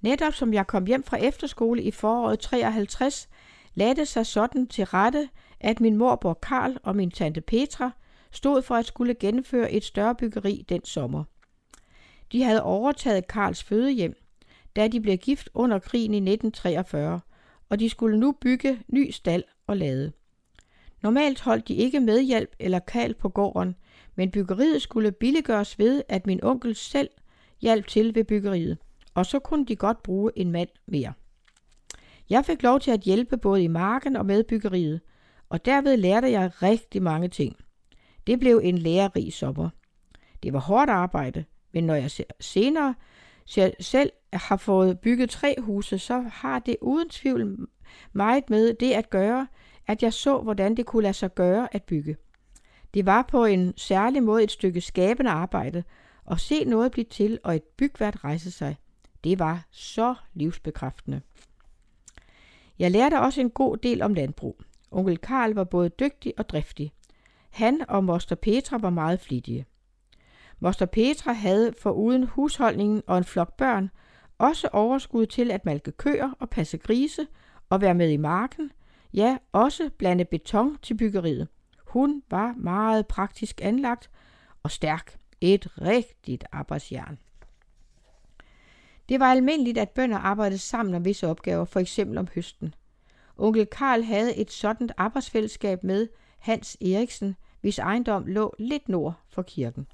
Netop 0.00 0.34
som 0.34 0.54
jeg 0.54 0.66
kom 0.66 0.86
hjem 0.86 1.02
fra 1.02 1.16
efterskole 1.16 1.82
i 1.82 1.90
foråret 1.90 2.40
53, 2.40 3.28
lagde 3.74 3.94
det 3.94 4.08
sig 4.08 4.26
sådan 4.26 4.66
til 4.66 4.84
rette, 4.84 5.28
at 5.60 5.80
min 5.80 5.96
morbror 5.96 6.34
Karl 6.34 6.76
og 6.82 6.96
min 6.96 7.10
tante 7.10 7.40
Petra 7.40 7.90
stod 8.30 8.62
for 8.62 8.74
at 8.74 8.86
skulle 8.86 9.14
gennemføre 9.14 9.72
et 9.72 9.84
større 9.84 10.14
byggeri 10.14 10.64
den 10.68 10.84
sommer. 10.84 11.24
De 12.32 12.42
havde 12.42 12.62
overtaget 12.62 13.26
Karls 13.26 13.64
fødehjem, 13.64 14.14
da 14.76 14.88
de 14.88 15.00
blev 15.00 15.18
gift 15.18 15.48
under 15.54 15.78
krigen 15.78 16.14
i 16.14 16.16
1943, 16.16 17.20
og 17.68 17.80
de 17.80 17.90
skulle 17.90 18.18
nu 18.20 18.32
bygge 18.32 18.82
ny 18.88 19.10
stald 19.10 19.44
og 19.66 19.76
lade. 19.76 20.12
Normalt 21.02 21.40
holdt 21.40 21.68
de 21.68 21.74
ikke 21.74 22.00
medhjælp 22.00 22.50
eller 22.58 22.78
kald 22.78 23.14
på 23.14 23.28
gården, 23.28 23.74
men 24.14 24.30
byggeriet 24.30 24.82
skulle 24.82 25.12
billiggøres 25.12 25.78
ved, 25.78 26.02
at 26.08 26.26
min 26.26 26.44
onkel 26.44 26.74
selv 26.74 27.10
hjalp 27.60 27.86
til 27.86 28.14
ved 28.14 28.24
byggeriet, 28.24 28.78
og 29.14 29.26
så 29.26 29.38
kunne 29.38 29.66
de 29.66 29.76
godt 29.76 30.02
bruge 30.02 30.32
en 30.36 30.52
mand 30.52 30.68
mere. 30.86 31.12
Jeg 32.30 32.44
fik 32.44 32.62
lov 32.62 32.80
til 32.80 32.90
at 32.90 33.00
hjælpe 33.00 33.36
både 33.36 33.62
i 33.62 33.68
marken 33.68 34.16
og 34.16 34.26
med 34.26 34.44
byggeriet, 34.44 35.00
og 35.48 35.64
derved 35.64 35.96
lærte 35.96 36.30
jeg 36.30 36.62
rigtig 36.62 37.02
mange 37.02 37.28
ting. 37.28 37.56
Det 38.26 38.40
blev 38.40 38.60
en 38.64 38.78
lærerig 38.78 39.32
sommer. 39.32 39.70
Det 40.42 40.52
var 40.52 40.60
hårdt 40.60 40.90
arbejde, 40.90 41.44
men 41.72 41.84
når 41.84 41.94
jeg 41.94 42.10
senere 42.40 42.94
selv 43.80 44.10
har 44.32 44.56
fået 44.56 45.00
bygget 45.00 45.30
tre 45.30 45.54
huse, 45.58 45.98
så 45.98 46.20
har 46.32 46.58
det 46.58 46.76
uden 46.80 47.08
tvivl 47.08 47.68
meget 48.12 48.50
med 48.50 48.74
det 48.74 48.92
at 48.92 49.10
gøre, 49.10 49.46
at 49.88 50.02
jeg 50.02 50.12
så, 50.12 50.38
hvordan 50.38 50.74
det 50.74 50.86
kunne 50.86 51.02
lade 51.02 51.14
sig 51.14 51.34
gøre 51.34 51.74
at 51.74 51.82
bygge. 51.82 52.16
Det 52.94 53.06
var 53.06 53.22
på 53.22 53.44
en 53.44 53.74
særlig 53.76 54.22
måde 54.22 54.44
et 54.44 54.50
stykke 54.50 54.80
skabende 54.80 55.30
arbejde, 55.30 55.84
at 56.30 56.40
se 56.40 56.64
noget 56.64 56.92
blive 56.92 57.04
til 57.04 57.38
og 57.44 57.56
et 57.56 57.62
bygværd 57.62 58.24
rejse 58.24 58.50
sig. 58.50 58.76
Det 59.24 59.38
var 59.38 59.66
så 59.70 60.14
livsbekræftende. 60.34 61.20
Jeg 62.78 62.90
lærte 62.90 63.20
også 63.20 63.40
en 63.40 63.50
god 63.50 63.76
del 63.76 64.02
om 64.02 64.14
landbrug. 64.14 64.60
Onkel 64.90 65.18
Karl 65.18 65.52
var 65.52 65.64
både 65.64 65.88
dygtig 65.88 66.32
og 66.38 66.48
driftig. 66.48 66.92
Han 67.50 67.84
og 67.88 68.04
moster 68.04 68.36
Petra 68.36 68.78
var 68.78 68.90
meget 68.90 69.20
flittige. 69.20 69.66
Moster 70.60 70.86
Petra 70.86 71.32
havde 71.32 71.74
foruden 71.82 72.22
husholdningen 72.22 73.02
og 73.06 73.18
en 73.18 73.24
flok 73.24 73.56
børn 73.56 73.90
også 74.38 74.68
overskud 74.72 75.26
til 75.26 75.50
at 75.50 75.64
malke 75.64 75.92
køer 75.92 76.30
og 76.40 76.50
passe 76.50 76.78
grise 76.78 77.26
og 77.70 77.80
være 77.80 77.94
med 77.94 78.10
i 78.10 78.16
marken, 78.16 78.70
ja, 79.14 79.38
også 79.52 79.90
blande 79.98 80.24
beton 80.24 80.78
til 80.82 80.94
byggeriet. 80.96 81.48
Hun 81.84 82.22
var 82.30 82.54
meget 82.56 83.06
praktisk 83.06 83.60
anlagt 83.62 84.10
og 84.62 84.70
stærk. 84.70 85.18
Et 85.40 85.80
rigtigt 85.80 86.44
arbejdsjern. 86.52 87.18
Det 89.08 89.20
var 89.20 89.32
almindeligt, 89.32 89.78
at 89.78 89.90
bønder 89.90 90.18
arbejdede 90.18 90.58
sammen 90.58 90.94
om 90.94 91.04
visse 91.04 91.28
opgaver, 91.28 91.64
for 91.64 91.80
eksempel 91.80 92.18
om 92.18 92.28
høsten. 92.34 92.74
Onkel 93.36 93.66
Karl 93.66 94.02
havde 94.02 94.36
et 94.36 94.52
sådan 94.52 94.90
arbejdsfællesskab 94.96 95.84
med 95.84 96.08
Hans 96.38 96.76
Eriksen, 96.80 97.36
hvis 97.60 97.78
ejendom 97.78 98.26
lå 98.26 98.54
lidt 98.58 98.88
nord 98.88 99.14
for 99.28 99.42
kirken. 99.42 99.86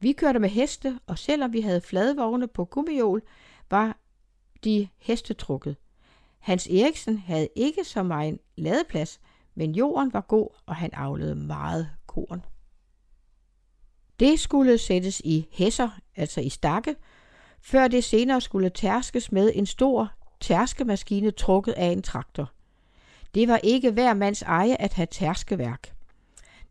Vi 0.00 0.12
kørte 0.12 0.38
med 0.38 0.48
heste, 0.48 0.98
og 1.06 1.18
selvom 1.18 1.52
vi 1.52 1.60
havde 1.60 1.80
fladvogne 1.80 2.48
på 2.48 2.64
gummihjul, 2.64 3.22
var 3.70 3.96
de 4.64 4.88
hestetrukket. 4.98 5.76
Hans 6.44 6.66
Eriksen 6.66 7.18
havde 7.18 7.48
ikke 7.56 7.84
så 7.84 8.02
meget 8.02 8.38
ladeplads, 8.56 9.20
men 9.54 9.74
jorden 9.74 10.12
var 10.12 10.20
god, 10.20 10.48
og 10.66 10.76
han 10.76 10.90
avlede 10.92 11.34
meget 11.34 11.90
korn. 12.06 12.44
Det 14.20 14.40
skulle 14.40 14.78
sættes 14.78 15.20
i 15.24 15.48
hæsser, 15.52 15.88
altså 16.16 16.40
i 16.40 16.48
stakke, 16.48 16.96
før 17.60 17.88
det 17.88 18.04
senere 18.04 18.40
skulle 18.40 18.70
tærskes 18.70 19.32
med 19.32 19.52
en 19.54 19.66
stor 19.66 20.12
tærskemaskine 20.40 21.30
trukket 21.30 21.72
af 21.72 21.86
en 21.86 22.02
traktor. 22.02 22.52
Det 23.34 23.48
var 23.48 23.60
ikke 23.62 23.90
hver 23.90 24.14
mands 24.14 24.42
eje 24.42 24.76
at 24.76 24.92
have 24.92 25.08
tærskeværk. 25.10 25.94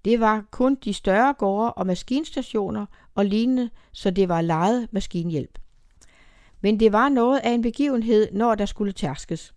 Det 0.06 0.20
var 0.20 0.46
kun 0.51 0.75
de 0.75 0.94
større 0.94 1.34
gårde 1.34 1.74
og 1.74 1.88
maskinstationer 1.88 2.86
og 3.15 3.25
lignende, 3.25 3.70
så 3.92 4.12
det 4.12 4.30
var 4.30 4.42
lejet 4.42 4.88
maskinhjælp. 4.92 5.60
Men 6.62 6.80
det 6.80 6.92
var 6.92 7.10
noget 7.10 7.39
af 7.39 7.50
en 7.50 7.62
begivenhed, 7.62 8.32
når 8.32 8.56
der 8.56 8.65
skulle 8.65 8.92
tærskes. 8.92 9.53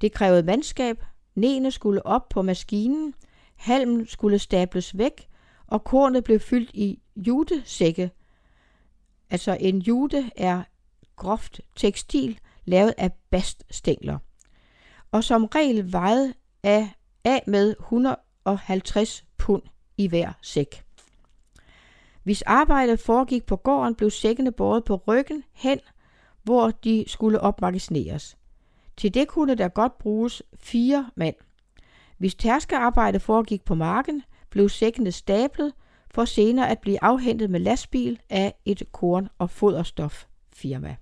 Det 0.00 0.12
krævede 0.12 0.42
mandskab, 0.42 1.04
nene 1.34 1.70
skulle 1.70 2.06
op 2.06 2.28
på 2.28 2.42
maskinen, 2.42 3.14
halmen 3.56 4.06
skulle 4.06 4.38
stables 4.38 4.98
væk, 4.98 5.28
og 5.66 5.84
kornet 5.84 6.24
blev 6.24 6.40
fyldt 6.40 6.70
i 6.74 7.02
jutesække. 7.16 8.10
Altså 9.30 9.56
en 9.60 9.78
jute 9.78 10.30
er 10.36 10.62
groft 11.16 11.60
tekstil 11.76 12.38
lavet 12.64 12.94
af 12.98 13.12
baststængler, 13.30 14.18
og 15.10 15.24
som 15.24 15.44
regel 15.44 15.92
vejede 15.92 16.34
af, 16.62 16.94
af 17.24 17.42
med 17.46 17.74
150 17.80 19.24
pund 19.38 19.62
i 19.96 20.06
hver 20.08 20.32
sæk. 20.42 20.84
Hvis 22.22 22.42
arbejdet 22.42 23.00
foregik 23.00 23.46
på 23.46 23.56
gården, 23.56 23.94
blev 23.94 24.10
sækkene 24.10 24.52
båret 24.52 24.84
på 24.84 24.96
ryggen 24.96 25.44
hen, 25.52 25.80
hvor 26.42 26.70
de 26.70 27.04
skulle 27.06 27.40
opmagasineres. 27.40 28.36
Til 29.00 29.14
det 29.14 29.28
kunne 29.28 29.54
der 29.54 29.68
godt 29.68 29.98
bruges 29.98 30.42
fire 30.58 31.10
mand. 31.14 31.34
Hvis 32.18 32.34
tærskearbejde 32.34 33.20
foregik 33.20 33.64
på 33.64 33.74
marken, 33.74 34.22
blev 34.50 34.68
sækkene 34.68 35.12
stablet 35.12 35.72
for 36.10 36.24
senere 36.24 36.70
at 36.70 36.78
blive 36.78 37.04
afhentet 37.04 37.50
med 37.50 37.60
lastbil 37.60 38.20
af 38.30 38.54
et 38.64 38.82
korn- 38.92 39.28
og 39.38 39.50
foderstoffirma. 39.50 40.96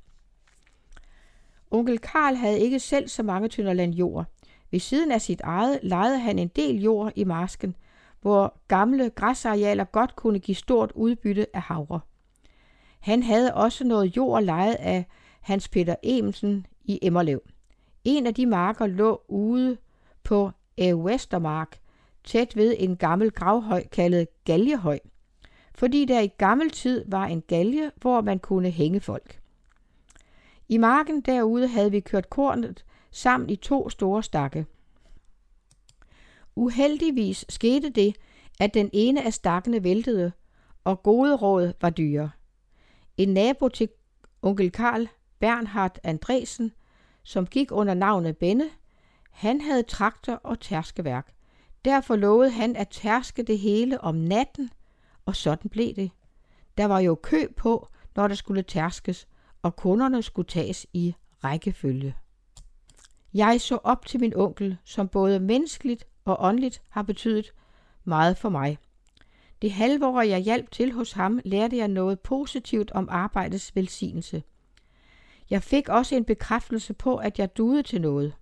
Onkel 1.71 1.99
Karl 1.99 2.35
havde 2.35 2.61
ikke 2.61 2.81
selv 2.81 3.09
så 3.09 3.23
mange 3.23 3.49
tynder 3.49 3.73
land 3.73 3.95
jord. 3.95 4.27
Ved 4.71 4.81
siden 4.81 5.13
af 5.13 5.21
sit 5.21 5.41
eget 5.41 5.81
lejede 5.83 6.19
han 6.19 6.39
en 6.39 6.49
del 6.49 6.83
jord 6.83 7.13
i 7.17 7.25
marsken, 7.25 7.77
hvor 8.21 8.59
gamle 8.69 9.11
græsarealer 9.11 9.85
godt 9.85 10.17
kunne 10.17 10.39
give 10.39 10.55
stort 10.55 10.93
udbytte 10.95 11.47
af 11.57 11.63
havre. 11.63 12.01
Han 13.01 13.23
havde 13.23 13.55
også 13.55 13.85
noget 13.85 14.17
jord 14.17 14.43
lejet 14.43 14.75
af 14.75 15.07
Hans 15.41 15.69
Peter 15.69 15.95
Emsen 16.03 16.67
i 16.85 16.99
Emmerlev. 17.03 17.41
En 18.09 18.27
af 18.27 18.35
de 18.35 18.47
marker 18.47 18.87
lå 18.87 19.23
ude 19.29 19.77
på 20.25 20.51
Vestermark, 20.79 21.79
tæt 22.25 22.57
ved 22.57 22.75
en 22.79 22.97
gammel 22.97 23.31
gravhøj 23.31 23.87
kaldet 23.87 24.45
Galjehøj, 24.45 24.99
fordi 25.75 26.05
der 26.05 26.21
i 26.21 26.27
gammel 26.27 26.71
tid 26.71 27.05
var 27.09 27.27
en 27.27 27.43
galge, 27.43 27.91
hvor 27.97 28.21
man 28.21 28.39
kunne 28.39 28.71
hænge 28.71 29.01
folk. 29.01 29.41
I 30.69 30.79
marken 30.79 31.21
derude 31.21 31.69
havde 31.69 31.91
vi 31.91 32.01
kørt 32.01 32.31
kornet 32.31 32.85
sammen 33.11 33.51
i 33.51 33.57
to 33.57 33.89
store 33.89 34.23
stakke. 34.23 34.67
Uheldigvis 36.57 37.45
skete 37.49 37.91
det, 37.91 38.17
at 38.61 38.75
den 38.75 38.91
ene 38.93 39.25
af 39.25 39.33
stakkene 39.33 39.85
væltede, 39.85 40.33
og 40.85 41.03
gode 41.03 41.37
råd 41.37 41.73
var 41.81 41.91
dyre. 41.91 42.31
En 43.17 43.29
nabo 43.29 43.69
til 43.69 43.89
onkel 44.43 44.71
Karl, 44.71 45.09
Bernhard 45.39 45.99
Andresen, 46.03 46.73
som 47.29 47.47
gik 47.47 47.73
under 47.73 47.95
navnet 47.95 48.37
Benne, 48.37 48.71
han 49.31 49.61
havde 49.61 49.83
traktor 49.83 50.33
og 50.33 50.61
tærskeværk. 50.61 51.33
Derfor 51.85 52.17
lovede 52.17 52.51
han 52.51 52.77
at 52.77 52.89
tærske 52.89 53.43
det 53.43 53.59
hele 53.59 54.01
om 54.01 54.15
natten, 54.15 54.71
og 55.27 55.37
sådan 55.37 55.71
blev 55.71 55.95
det. 55.95 56.11
Der 56.79 56.85
var 56.85 57.01
jo 57.01 57.15
kø 57.15 57.47
på, 57.57 57.89
når 58.17 58.29
der 58.29 58.35
skulle 58.35 58.63
tærskes, 58.63 59.29
og 59.63 59.77
kunderne 59.77 60.23
skulle 60.23 60.47
tages 60.47 60.87
i 60.93 61.15
rækkefølge. 61.45 62.15
Jeg 63.35 63.61
så 63.61 63.79
op 63.85 64.07
til 64.07 64.21
min 64.21 64.37
onkel, 64.37 64.77
som 64.85 65.09
både 65.09 65.41
menneskeligt 65.41 66.07
og 66.25 66.37
åndeligt 66.41 66.83
har 66.89 67.03
betydet 67.03 67.53
meget 68.05 68.37
for 68.37 68.49
mig. 68.49 68.79
Det 69.63 69.73
halve 69.73 70.07
år, 70.07 70.23
jeg 70.23 70.39
hjalp 70.39 70.71
til 70.71 70.93
hos 70.93 71.13
ham, 71.13 71.41
lærte 71.45 71.77
jeg 71.77 71.89
noget 71.89 72.21
positivt 72.21 72.91
om 72.91 73.09
arbejdets 73.11 73.77
velsignelse. 73.77 74.43
Jeg 75.51 75.63
fik 75.63 75.89
også 75.89 76.17
en 76.17 76.25
bekræftelse 76.25 76.95
på, 76.95 77.17
at 77.17 77.39
jeg 77.39 77.57
duede 77.57 77.83
til 77.83 78.01
noget. 78.01 78.35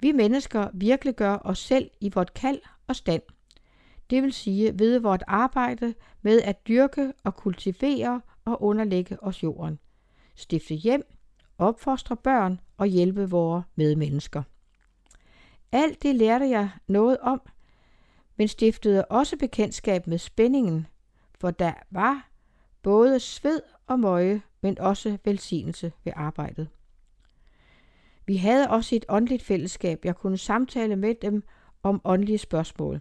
Vi 0.00 0.12
mennesker 0.12 0.68
virkelig 0.74 1.14
gør 1.14 1.38
os 1.44 1.58
selv 1.58 1.90
i 2.00 2.10
vort 2.14 2.34
kald 2.34 2.60
og 2.86 2.96
stand. 2.96 3.22
Det 4.10 4.22
vil 4.22 4.32
sige 4.32 4.78
ved 4.78 4.98
vort 4.98 5.22
arbejde 5.26 5.94
med 6.22 6.42
at 6.42 6.68
dyrke 6.68 7.12
og 7.24 7.36
kultivere 7.36 8.20
og 8.44 8.62
underlægge 8.62 9.22
os 9.22 9.42
jorden. 9.42 9.78
Stifte 10.34 10.74
hjem, 10.74 11.02
opfostre 11.58 12.16
børn 12.16 12.60
og 12.76 12.86
hjælpe 12.86 13.30
vores 13.30 13.64
medmennesker. 13.76 14.42
Alt 15.72 16.02
det 16.02 16.14
lærte 16.14 16.48
jeg 16.48 16.70
noget 16.86 17.18
om, 17.18 17.40
men 18.36 18.48
stiftede 18.48 19.04
også 19.04 19.36
bekendtskab 19.36 20.06
med 20.06 20.18
spændingen, 20.18 20.86
for 21.40 21.50
der 21.50 21.72
var 21.90 22.28
både 22.82 23.20
sved 23.20 23.60
og 23.86 24.00
møje, 24.00 24.42
men 24.60 24.78
også 24.78 25.18
velsignelse 25.24 25.92
ved 26.04 26.12
arbejdet. 26.16 26.68
Vi 28.26 28.36
havde 28.36 28.70
også 28.70 28.96
et 28.96 29.04
åndeligt 29.08 29.42
fællesskab. 29.42 30.04
Jeg 30.04 30.16
kunne 30.16 30.38
samtale 30.38 30.96
med 30.96 31.14
dem 31.14 31.42
om 31.82 32.00
åndelige 32.04 32.38
spørgsmål. 32.38 33.00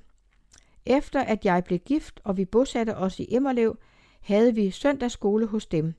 Efter 0.86 1.22
at 1.22 1.46
jeg 1.46 1.64
blev 1.64 1.79
gift, 1.79 2.22
og 2.24 2.38
vi 2.38 2.46
bosatte 2.46 2.98
os 2.98 3.20
i 3.20 3.27
Emmerlev, 3.29 3.77
havde 4.22 4.55
vi 4.55 4.72
søndagsskole 4.72 5.48
hos 5.48 5.66
dem. 5.66 5.94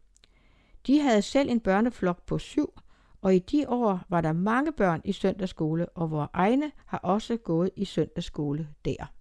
De 0.87 1.01
havde 1.01 1.23
selv 1.23 1.51
en 1.51 1.61
børneflok 1.61 2.27
på 2.27 2.39
syv, 2.39 2.73
og 3.23 3.35
i 3.35 3.39
de 3.39 3.69
år 3.69 4.01
var 4.09 4.21
der 4.21 4.33
mange 4.33 4.73
børn 4.73 5.01
i 5.05 5.13
søndagsskole, 5.13 5.89
og 5.89 6.11
vores 6.11 6.31
egne 6.33 6.73
har 6.87 6.99
også 6.99 7.37
gået 7.37 7.71
i 7.77 7.85
søndagsskole 7.85 8.69
der. 8.85 9.13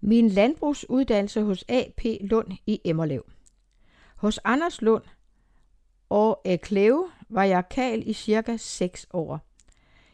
Min 0.00 0.28
landbrugsuddannelse 0.28 1.42
hos 1.42 1.64
A.P. 1.68 2.04
Lund 2.20 2.52
i 2.66 2.80
Emmerlev. 2.84 3.30
Hos 4.16 4.40
Anders 4.44 4.82
Lund 4.82 5.02
og 6.08 6.40
øh, 6.46 6.58
Kleve 6.58 7.10
var 7.28 7.44
jeg 7.44 7.68
kal 7.68 8.08
i 8.08 8.12
cirka 8.12 8.56
6 8.56 9.06
år. 9.12 9.40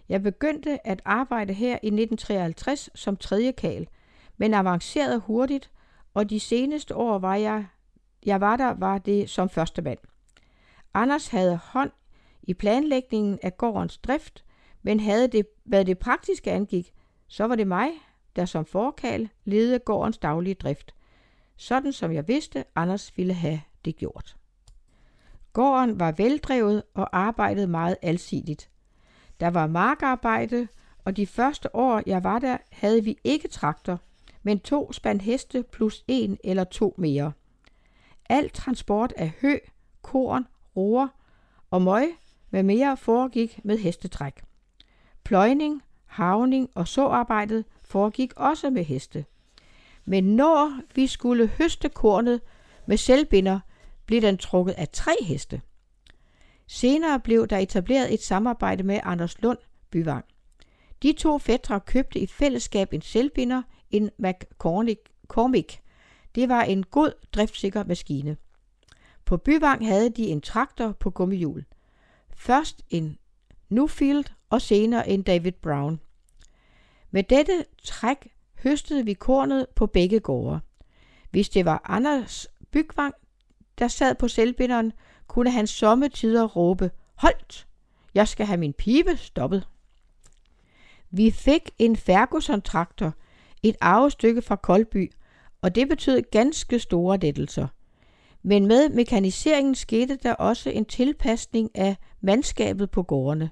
Jeg 0.08 0.22
begyndte 0.22 0.86
at 0.86 1.02
arbejde 1.04 1.52
her 1.52 1.72
i 1.72 1.86
1953 1.86 2.90
som 2.94 3.16
tredje 3.16 3.52
kal, 3.52 3.88
men 4.36 4.54
avancerede 4.54 5.18
hurtigt, 5.18 5.70
og 6.14 6.30
de 6.30 6.40
seneste 6.40 6.96
år 6.96 7.18
var 7.18 7.34
jeg, 7.34 7.66
jeg 8.26 8.40
var 8.40 8.56
der, 8.56 8.74
var 8.74 8.98
det 8.98 9.30
som 9.30 9.48
første 9.48 9.82
mand. 9.82 9.98
Anders 10.94 11.28
havde 11.28 11.56
hånd 11.56 11.90
i 12.42 12.54
planlægningen 12.54 13.38
af 13.42 13.56
gårdens 13.56 13.98
drift, 13.98 14.44
men 14.82 15.00
havde 15.00 15.28
det, 15.28 15.46
hvad 15.64 15.84
det 15.84 15.98
praktiske 15.98 16.50
angik, 16.50 16.92
så 17.28 17.44
var 17.44 17.56
det 17.56 17.66
mig, 17.66 17.90
der 18.36 18.44
som 18.44 18.64
forkal 18.64 19.28
ledede 19.44 19.78
gårdens 19.78 20.18
daglige 20.18 20.54
drift, 20.54 20.94
sådan 21.56 21.92
som 21.92 22.12
jeg 22.12 22.28
vidste, 22.28 22.64
Anders 22.74 23.16
ville 23.16 23.34
have 23.34 23.60
det 23.84 23.96
gjort. 23.96 24.36
Gården 25.52 26.00
var 26.00 26.12
veldrevet 26.12 26.82
og 26.94 27.16
arbejdede 27.18 27.66
meget 27.66 27.96
alsidigt. 28.02 28.70
Der 29.40 29.48
var 29.48 29.66
markarbejde, 29.66 30.68
og 31.04 31.16
de 31.16 31.26
første 31.26 31.76
år, 31.76 32.02
jeg 32.06 32.24
var 32.24 32.38
der, 32.38 32.56
havde 32.72 33.04
vi 33.04 33.18
ikke 33.24 33.48
traktor, 33.48 34.00
men 34.42 34.60
to 34.60 34.92
spand 34.92 35.20
heste 35.20 35.62
plus 35.62 36.04
en 36.08 36.38
eller 36.44 36.64
to 36.64 36.94
mere. 36.98 37.32
Al 38.28 38.50
transport 38.50 39.12
af 39.16 39.32
hø, 39.40 39.58
korn, 40.02 40.46
roer 40.76 41.08
og 41.70 41.82
møg 41.82 42.08
med 42.50 42.62
mere 42.62 42.96
foregik 42.96 43.60
med 43.64 43.78
hestetræk. 43.78 44.42
Pløjning, 45.24 45.82
havning 46.06 46.70
og 46.74 46.88
såarbejdet 46.88 47.64
foregik 47.82 48.32
også 48.36 48.70
med 48.70 48.84
heste. 48.84 49.24
Men 50.04 50.36
når 50.36 50.80
vi 50.94 51.06
skulle 51.06 51.46
høste 51.46 51.88
kornet 51.88 52.40
med 52.86 52.96
selvbinder, 52.96 53.60
blev 54.12 54.22
den 54.22 54.38
trukket 54.38 54.72
af 54.72 54.88
tre 54.88 55.12
heste. 55.22 55.60
Senere 56.66 57.20
blev 57.20 57.46
der 57.46 57.58
etableret 57.58 58.14
et 58.14 58.22
samarbejde 58.22 58.82
med 58.82 59.00
Anders 59.02 59.42
Lund 59.42 59.58
Byvang. 59.90 60.24
De 61.02 61.12
to 61.12 61.38
fætter 61.38 61.78
købte 61.78 62.18
i 62.18 62.26
fællesskab 62.26 62.92
en 62.92 63.00
selvbinder, 63.00 63.62
en 63.90 64.10
McCormick. 64.18 65.80
Det 66.34 66.48
var 66.48 66.62
en 66.62 66.82
god, 66.82 67.12
driftsikker 67.32 67.84
maskine. 67.84 68.36
På 69.24 69.36
Byvang 69.36 69.86
havde 69.86 70.10
de 70.10 70.26
en 70.26 70.40
traktor 70.40 70.92
på 70.92 71.10
gummihjul. 71.10 71.64
Først 72.34 72.82
en 72.90 73.18
Newfield 73.68 74.24
og 74.50 74.62
senere 74.62 75.08
en 75.08 75.22
David 75.22 75.52
Brown. 75.52 76.00
Med 77.10 77.22
dette 77.22 77.64
træk 77.82 78.28
høstede 78.62 79.04
vi 79.04 79.12
kornet 79.12 79.66
på 79.76 79.86
begge 79.86 80.20
gårde. 80.20 80.60
Hvis 81.30 81.48
det 81.48 81.64
var 81.64 81.80
Anders 81.84 82.46
Bygvang, 82.70 83.14
der 83.82 83.88
sad 83.88 84.14
på 84.14 84.28
selvbinderen, 84.28 84.92
kunne 85.26 85.50
han 85.50 85.66
sommetider 85.66 86.44
råbe, 86.44 86.90
Holdt! 87.14 87.66
Jeg 88.14 88.28
skal 88.28 88.46
have 88.46 88.56
min 88.56 88.72
pibe 88.72 89.16
stoppet. 89.16 89.68
Vi 91.10 91.30
fik 91.30 91.70
en 91.78 91.96
Ferguson-traktor, 91.96 93.14
et 93.62 93.76
arvestykke 93.80 94.42
fra 94.42 94.56
Koldby, 94.56 95.12
og 95.62 95.74
det 95.74 95.88
betød 95.88 96.22
ganske 96.22 96.78
store 96.78 97.18
lettelser. 97.18 97.66
Men 98.42 98.66
med 98.66 98.88
mekaniseringen 98.88 99.74
skete 99.74 100.16
der 100.22 100.34
også 100.34 100.70
en 100.70 100.84
tilpasning 100.84 101.70
af 101.74 101.96
mandskabet 102.20 102.90
på 102.90 103.02
gårdene. 103.02 103.50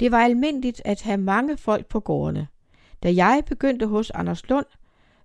Det 0.00 0.12
var 0.12 0.24
almindeligt 0.24 0.82
at 0.84 1.02
have 1.02 1.18
mange 1.18 1.56
folk 1.56 1.86
på 1.86 2.00
gårdene. 2.00 2.48
Da 3.02 3.14
jeg 3.14 3.42
begyndte 3.46 3.86
hos 3.86 4.10
Anders 4.10 4.48
Lund, 4.48 4.66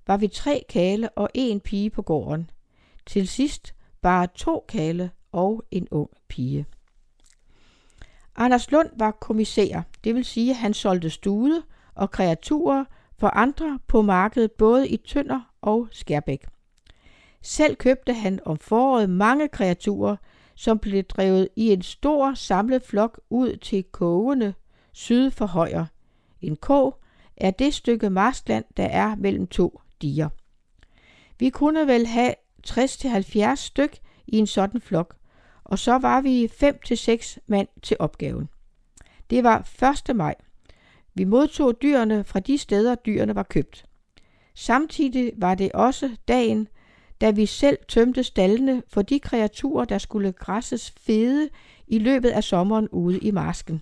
var 0.07 0.17
vi 0.17 0.27
tre 0.27 0.65
kale 0.69 1.09
og 1.09 1.29
en 1.33 1.59
pige 1.59 1.89
på 1.89 2.01
gården. 2.01 2.49
Til 3.05 3.27
sidst 3.27 3.73
bare 4.07 4.27
to 4.35 4.65
kale 4.67 5.11
og 5.31 5.63
en 5.71 5.87
ung 5.91 6.09
pige. 6.27 6.65
Anders 8.35 8.71
Lund 8.71 8.89
var 8.97 9.11
kommissær, 9.11 9.81
det 10.03 10.15
vil 10.15 10.25
sige, 10.25 10.49
at 10.51 10.57
han 10.57 10.73
solgte 10.73 11.09
stude 11.09 11.63
og 11.95 12.11
kreaturer 12.11 12.85
for 13.17 13.27
andre 13.27 13.79
på 13.87 14.01
markedet 14.01 14.51
både 14.51 14.89
i 14.89 14.97
Tønder 14.97 15.53
og 15.61 15.87
Skærbæk. 15.91 16.45
Selv 17.41 17.75
købte 17.75 18.13
han 18.13 18.39
om 18.45 18.57
foråret 18.57 19.09
mange 19.09 19.47
kreaturer, 19.47 20.15
som 20.55 20.79
blev 20.79 21.03
drevet 21.03 21.49
i 21.55 21.73
en 21.73 21.81
stor 21.81 22.33
samlet 22.33 22.83
flok 22.83 23.21
ud 23.29 23.55
til 23.55 23.83
kogene 23.83 24.53
syd 24.93 25.31
for 25.31 25.45
Højer. 25.45 25.85
En 26.41 26.55
kog 26.55 26.99
er 27.37 27.51
det 27.51 27.73
stykke 27.73 28.09
marskland, 28.09 28.65
der 28.77 28.85
er 28.85 29.15
mellem 29.15 29.47
to 29.47 29.81
diger. 30.01 30.29
Vi 31.39 31.49
kunne 31.49 31.87
vel 31.87 32.05
have 32.05 32.33
60-70 32.69 33.55
styk 33.55 33.97
i 34.27 34.37
en 34.37 34.47
sådan 34.47 34.81
flok, 34.81 35.15
og 35.63 35.79
så 35.79 35.97
var 35.97 36.21
vi 36.21 36.45
5-6 36.45 37.37
mand 37.47 37.67
til 37.83 37.97
opgaven. 37.99 38.49
Det 39.29 39.43
var 39.43 39.83
1. 40.09 40.15
maj. 40.15 40.35
Vi 41.13 41.23
modtog 41.23 41.81
dyrene 41.81 42.23
fra 42.23 42.39
de 42.39 42.57
steder, 42.57 42.95
dyrene 42.95 43.35
var 43.35 43.43
købt. 43.43 43.85
Samtidig 44.55 45.31
var 45.37 45.55
det 45.55 45.71
også 45.71 46.15
dagen, 46.27 46.67
da 47.21 47.31
vi 47.31 47.45
selv 47.45 47.77
tømte 47.87 48.23
stallene 48.23 48.83
for 48.87 49.01
de 49.01 49.19
kreaturer, 49.19 49.85
der 49.85 49.97
skulle 49.97 50.31
græsses 50.31 50.93
fede 51.01 51.49
i 51.87 51.99
løbet 51.99 52.29
af 52.29 52.43
sommeren 52.43 52.89
ude 52.89 53.19
i 53.19 53.31
marsken. 53.31 53.81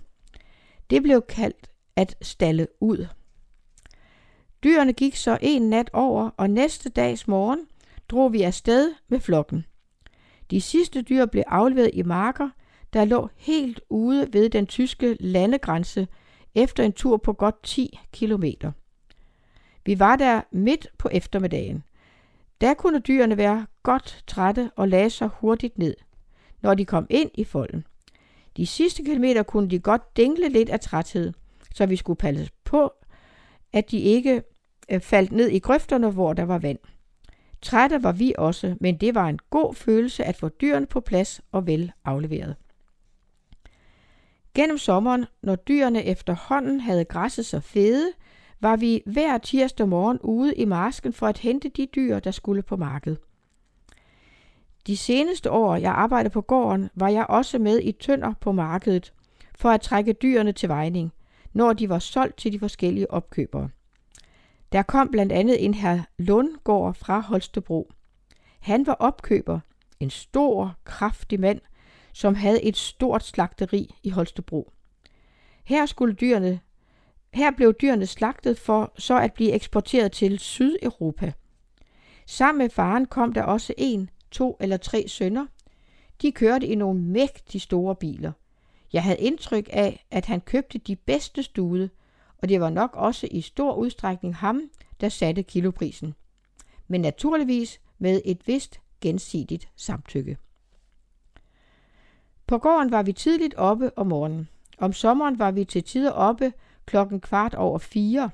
Det 0.90 1.02
blev 1.02 1.22
kaldt 1.28 1.70
at 1.96 2.16
stalle 2.22 2.66
ud. 2.80 3.06
Dyrene 4.64 4.92
gik 4.92 5.16
så 5.16 5.38
en 5.42 5.70
nat 5.70 5.90
over, 5.92 6.30
og 6.36 6.50
næste 6.50 6.88
dags 6.88 7.28
morgen 7.28 7.66
drog 8.08 8.32
vi 8.32 8.42
afsted 8.42 8.94
med 9.08 9.20
flokken. 9.20 9.64
De 10.50 10.60
sidste 10.60 11.02
dyr 11.02 11.26
blev 11.26 11.44
afleveret 11.46 11.90
i 11.92 12.02
marker, 12.02 12.50
der 12.92 13.04
lå 13.04 13.28
helt 13.36 13.80
ude 13.88 14.28
ved 14.32 14.50
den 14.50 14.66
tyske 14.66 15.16
landegrænse 15.20 16.08
efter 16.54 16.84
en 16.84 16.92
tur 16.92 17.16
på 17.16 17.32
godt 17.32 17.62
10 17.62 17.98
kilometer. 18.12 18.72
Vi 19.86 19.98
var 19.98 20.16
der 20.16 20.40
midt 20.52 20.86
på 20.98 21.08
eftermiddagen. 21.12 21.82
Der 22.60 22.74
kunne 22.74 22.98
dyrene 22.98 23.36
være 23.36 23.66
godt 23.82 24.24
trætte 24.26 24.70
og 24.76 24.88
lagde 24.88 25.10
sig 25.10 25.28
hurtigt 25.40 25.78
ned, 25.78 25.94
når 26.62 26.74
de 26.74 26.84
kom 26.84 27.06
ind 27.10 27.30
i 27.34 27.44
folden. 27.44 27.86
De 28.56 28.66
sidste 28.66 29.04
kilometer 29.04 29.42
kunne 29.42 29.70
de 29.70 29.78
godt 29.78 30.16
dingle 30.16 30.48
lidt 30.48 30.68
af 30.68 30.80
træthed, 30.80 31.32
så 31.74 31.86
vi 31.86 31.96
skulle 31.96 32.16
passe 32.16 32.50
på, 32.64 32.92
at 33.72 33.90
de 33.90 33.98
ikke 33.98 34.42
øh, 34.90 35.00
faldt 35.00 35.32
ned 35.32 35.48
i 35.48 35.58
grøfterne, 35.58 36.10
hvor 36.10 36.32
der 36.32 36.44
var 36.44 36.58
vand. 36.58 36.78
Trætte 37.62 38.02
var 38.02 38.12
vi 38.12 38.34
også, 38.38 38.76
men 38.80 38.96
det 38.96 39.14
var 39.14 39.28
en 39.28 39.38
god 39.50 39.74
følelse 39.74 40.24
at 40.24 40.36
få 40.36 40.48
dyrene 40.48 40.86
på 40.86 41.00
plads 41.00 41.40
og 41.52 41.66
vel 41.66 41.92
afleveret. 42.04 42.56
Gennem 44.54 44.78
sommeren, 44.78 45.24
når 45.42 45.56
dyrene 45.56 46.04
efterhånden 46.04 46.80
havde 46.80 47.04
græsset 47.04 47.46
så 47.46 47.60
fede, 47.60 48.12
var 48.60 48.76
vi 48.76 49.02
hver 49.06 49.38
tirsdag 49.38 49.88
morgen 49.88 50.18
ude 50.18 50.54
i 50.54 50.64
marsken 50.64 51.12
for 51.12 51.26
at 51.26 51.38
hente 51.38 51.68
de 51.68 51.86
dyr, 51.86 52.18
der 52.20 52.30
skulle 52.30 52.62
på 52.62 52.76
markedet. 52.76 53.18
De 54.86 54.96
seneste 54.96 55.50
år, 55.50 55.76
jeg 55.76 55.92
arbejdede 55.92 56.32
på 56.32 56.40
gården, 56.40 56.90
var 56.94 57.08
jeg 57.08 57.26
også 57.28 57.58
med 57.58 57.80
i 57.82 57.92
tønder 57.92 58.32
på 58.40 58.52
markedet 58.52 59.12
for 59.58 59.70
at 59.70 59.80
trække 59.80 60.12
dyrene 60.12 60.52
til 60.52 60.68
vejning, 60.68 61.12
når 61.52 61.72
de 61.72 61.88
var 61.88 61.98
solgt 61.98 62.36
til 62.36 62.52
de 62.52 62.58
forskellige 62.58 63.10
opkøbere. 63.10 63.68
Der 64.72 64.82
kom 64.82 65.08
blandt 65.08 65.32
andet 65.32 65.64
en 65.64 65.74
her 65.74 66.02
Lundgård 66.18 66.94
fra 66.94 67.20
Holstebro. 67.20 67.90
Han 68.60 68.86
var 68.86 68.94
opkøber, 68.94 69.60
en 70.00 70.10
stor, 70.10 70.74
kraftig 70.84 71.40
mand, 71.40 71.60
som 72.12 72.34
havde 72.34 72.62
et 72.62 72.76
stort 72.76 73.24
slagteri 73.24 73.94
i 74.02 74.10
Holstebro. 74.10 74.72
Her 75.64 75.86
skulle 75.86 76.14
dyrene 76.14 76.60
her 77.36 77.50
blev 77.50 77.74
dyrene 77.74 78.06
slagtet 78.06 78.58
for 78.58 78.92
så 78.98 79.18
at 79.18 79.32
blive 79.32 79.52
eksporteret 79.52 80.12
til 80.12 80.38
Sydeuropa. 80.38 81.32
Sammen 82.26 82.58
med 82.58 82.70
faren 82.70 83.06
kom 83.06 83.32
der 83.32 83.42
også 83.42 83.74
en, 83.78 84.10
to 84.30 84.56
eller 84.60 84.76
tre 84.76 85.08
sønner. 85.08 85.46
De 86.22 86.32
kørte 86.32 86.66
i 86.66 86.74
nogle 86.74 87.00
mægtige 87.00 87.60
store 87.60 87.94
biler. 87.94 88.32
Jeg 88.92 89.02
havde 89.02 89.18
indtryk 89.18 89.68
af, 89.72 90.06
at 90.10 90.26
han 90.26 90.40
købte 90.40 90.78
de 90.78 90.96
bedste 90.96 91.42
stude, 91.42 91.90
og 92.42 92.48
det 92.48 92.60
var 92.60 92.70
nok 92.70 92.90
også 92.94 93.28
i 93.30 93.40
stor 93.40 93.74
udstrækning 93.74 94.36
ham, 94.36 94.70
der 95.00 95.08
satte 95.08 95.42
kiloprisen. 95.42 96.14
Men 96.88 97.00
naturligvis 97.00 97.80
med 97.98 98.20
et 98.24 98.46
vist 98.46 98.80
gensidigt 99.00 99.68
samtykke. 99.76 100.36
På 102.46 102.58
gården 102.58 102.90
var 102.90 103.02
vi 103.02 103.12
tidligt 103.12 103.54
oppe 103.54 103.98
om 103.98 104.06
morgenen. 104.06 104.48
Om 104.78 104.92
sommeren 104.92 105.38
var 105.38 105.50
vi 105.50 105.64
til 105.64 105.84
tider 105.84 106.10
oppe 106.10 106.52
klokken 106.86 107.20
kvart 107.20 107.54
over 107.54 107.78
fire. 107.78 108.30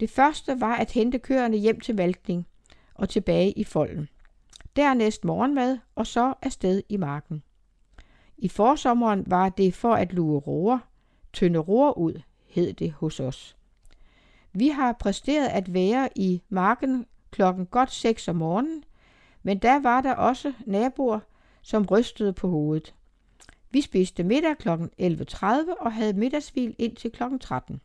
Det 0.00 0.10
første 0.10 0.60
var 0.60 0.76
at 0.76 0.90
hente 0.90 1.18
køerne 1.18 1.56
hjem 1.56 1.80
til 1.80 1.96
malkning 1.96 2.46
og 2.94 3.08
tilbage 3.08 3.52
i 3.52 3.64
folden. 3.64 4.08
Dernæst 4.76 5.24
morgenmad 5.24 5.78
og 5.94 6.06
så 6.06 6.34
afsted 6.42 6.82
i 6.88 6.96
marken. 6.96 7.42
I 8.38 8.48
forsommeren 8.48 9.24
var 9.26 9.48
det 9.48 9.74
for 9.74 9.94
at 9.94 10.12
lue 10.12 10.38
roer, 10.38 10.78
tynde 11.32 11.58
roer 11.58 11.98
ud, 11.98 12.22
hed 12.52 12.72
det 12.72 12.92
hos 12.92 13.20
os. 13.20 13.56
Vi 14.52 14.68
har 14.68 14.92
præsteret 14.92 15.48
at 15.48 15.74
være 15.74 16.08
i 16.16 16.42
marken 16.48 17.06
klokken 17.30 17.66
godt 17.66 17.92
6 17.92 18.28
om 18.28 18.36
morgenen, 18.36 18.84
men 19.42 19.58
der 19.58 19.80
var 19.80 20.00
der 20.00 20.14
også 20.14 20.52
naboer, 20.66 21.20
som 21.62 21.86
rystede 21.86 22.32
på 22.32 22.48
hovedet. 22.48 22.94
Vi 23.70 23.80
spiste 23.80 24.24
middag 24.24 24.58
kl. 24.58 24.68
11.30 24.68 25.46
og 25.80 25.92
havde 25.92 26.12
middagshvil 26.12 26.74
indtil 26.78 27.10
kl. 27.10 27.22
13. 27.40 27.80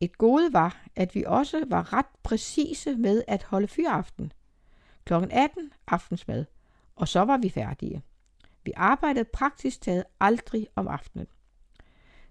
Et 0.00 0.18
gode 0.18 0.52
var, 0.52 0.86
at 0.96 1.14
vi 1.14 1.24
også 1.26 1.64
var 1.68 1.92
ret 1.92 2.06
præcise 2.22 2.96
med 2.96 3.22
at 3.28 3.42
holde 3.42 3.68
fyraften. 3.68 4.32
Kl. 5.04 5.14
18 5.14 5.72
aftensmad, 5.86 6.44
og 6.96 7.08
så 7.08 7.20
var 7.20 7.36
vi 7.36 7.48
færdige. 7.48 8.02
Vi 8.64 8.72
arbejdede 8.76 9.24
praktisk 9.24 9.80
taget 9.80 10.04
aldrig 10.20 10.66
om 10.76 10.88
aftenen. 10.88 11.26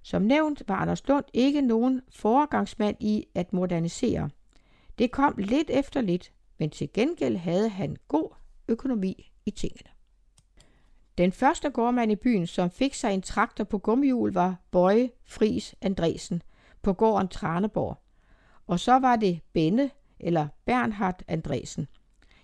Som 0.01 0.21
nævnt 0.21 0.63
var 0.67 0.75
Anders 0.75 1.07
Lund 1.07 1.25
ikke 1.33 1.61
nogen 1.61 2.01
foregangsmand 2.09 2.97
i 2.99 3.27
at 3.35 3.53
modernisere. 3.53 4.29
Det 4.97 5.11
kom 5.11 5.33
lidt 5.37 5.69
efter 5.69 6.01
lidt, 6.01 6.31
men 6.57 6.69
til 6.69 6.89
gengæld 6.93 7.37
havde 7.37 7.69
han 7.69 7.97
god 8.07 8.29
økonomi 8.67 9.31
i 9.45 9.51
tingene. 9.51 9.89
Den 11.17 11.31
første 11.31 11.69
gårdmand 11.69 12.11
i 12.11 12.15
byen, 12.15 12.47
som 12.47 12.71
fik 12.71 12.93
sig 12.93 13.13
en 13.13 13.21
traktor 13.21 13.63
på 13.63 13.77
gummihjul, 13.77 14.33
var 14.33 14.55
Bøje 14.71 15.09
Fris 15.25 15.75
Andresen 15.81 16.41
på 16.81 16.93
gården 16.93 17.27
Traneborg. 17.27 17.97
Og 18.67 18.79
så 18.79 18.99
var 18.99 19.15
det 19.15 19.39
Benne 19.53 19.89
eller 20.19 20.47
Bernhard 20.65 21.21
Andresen. 21.27 21.87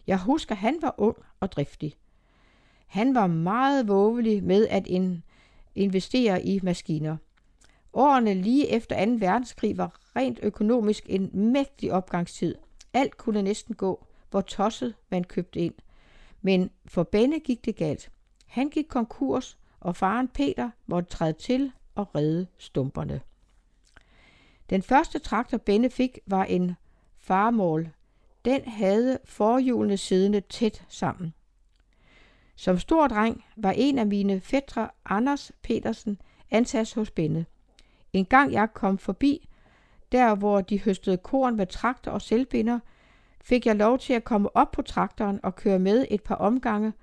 Jeg 0.07 0.19
husker, 0.19 0.55
han 0.55 0.77
var 0.81 0.95
ung 0.97 1.17
og 1.39 1.51
driftig. 1.51 1.93
Han 2.87 3.15
var 3.15 3.27
meget 3.27 3.87
vågelig 3.87 4.43
med 4.43 4.67
at 4.67 4.87
investere 5.75 6.45
i 6.45 6.59
maskiner. 6.63 7.17
Årene 7.97 8.33
lige 8.33 8.69
efter 8.69 9.05
2. 9.05 9.11
verdenskrig 9.11 9.77
var 9.77 9.99
rent 10.15 10.39
økonomisk 10.43 11.03
en 11.09 11.29
mægtig 11.33 11.91
opgangstid. 11.91 12.55
Alt 12.93 13.17
kunne 13.17 13.41
næsten 13.41 13.75
gå, 13.75 14.05
hvor 14.29 14.41
tosset 14.41 14.95
man 15.09 15.23
købte 15.23 15.59
ind. 15.59 15.73
Men 16.41 16.69
for 16.85 17.03
Benne 17.03 17.39
gik 17.39 17.65
det 17.65 17.75
galt. 17.75 18.11
Han 18.47 18.69
gik 18.69 18.85
konkurs, 18.89 19.57
og 19.79 19.95
faren 19.95 20.27
Peter 20.27 20.69
måtte 20.85 21.09
træde 21.09 21.33
til 21.33 21.71
og 21.95 22.15
redde 22.15 22.47
stumperne. 22.57 23.21
Den 24.69 24.81
første 24.81 25.19
traktor 25.19 25.57
Benne 25.57 25.89
fik 25.89 26.19
var 26.25 26.43
en 26.43 26.75
farmål. 27.17 27.89
Den 28.45 28.67
havde 28.67 29.19
forhjulene 29.25 29.97
siddende 29.97 30.41
tæt 30.41 30.85
sammen. 30.89 31.33
Som 32.55 32.79
stor 32.79 33.07
dreng 33.07 33.45
var 33.55 33.71
en 33.71 33.99
af 33.99 34.07
mine 34.07 34.41
fætre, 34.41 34.89
Anders 35.05 35.51
Petersen, 35.61 36.21
ansat 36.51 36.93
hos 36.93 37.11
Benne. 37.11 37.45
En 38.15 38.25
gang 38.25 38.51
jeg 38.51 38.73
kom 38.73 38.97
forbi, 38.97 39.49
der 40.11 40.35
hvor 40.35 40.61
de 40.61 40.79
høstede 40.79 41.17
korn 41.17 41.55
med 41.55 41.67
traktor 41.67 42.11
og 42.11 42.21
selvbinder, 42.21 42.79
fik 43.41 43.65
jeg 43.65 43.75
lov 43.75 43.99
til 43.99 44.13
at 44.13 44.23
komme 44.23 44.55
op 44.55 44.71
på 44.71 44.81
traktoren 44.81 45.39
og 45.43 45.55
køre 45.55 45.79
med 45.79 46.05
et 46.09 46.23
par 46.23 46.35
omgange 46.35 46.93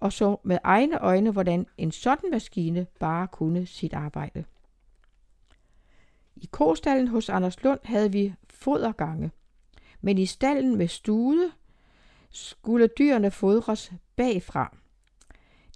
og 0.00 0.12
så 0.12 0.36
med 0.42 0.58
egne 0.64 0.98
øjne, 0.98 1.30
hvordan 1.30 1.66
en 1.78 1.92
sådan 1.92 2.30
maskine 2.30 2.86
bare 3.00 3.28
kunne 3.28 3.66
sit 3.66 3.94
arbejde. 3.94 4.44
I 6.36 6.48
kostallen 6.50 7.08
hos 7.08 7.28
Anders 7.28 7.62
Lund 7.62 7.80
havde 7.84 8.12
vi 8.12 8.34
fodergange, 8.50 9.30
men 10.00 10.18
i 10.18 10.26
stallen 10.26 10.76
med 10.76 10.88
stude 10.88 11.50
skulle 12.30 12.88
dyrene 12.98 13.30
fodres 13.30 13.92
bagfra. 14.16 14.76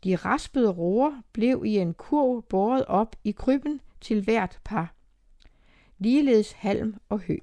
De 0.05 0.17
raspede 0.17 0.71
roer 0.71 1.23
blev 1.33 1.63
i 1.65 1.77
en 1.77 1.95
kurv 1.95 2.43
båret 2.43 2.85
op 2.85 3.17
i 3.25 3.31
krybben 3.31 3.81
til 4.01 4.25
hvert 4.25 4.61
par. 4.65 4.95
Ligeledes 5.99 6.53
halm 6.53 6.95
og 7.09 7.19
hø. 7.19 7.37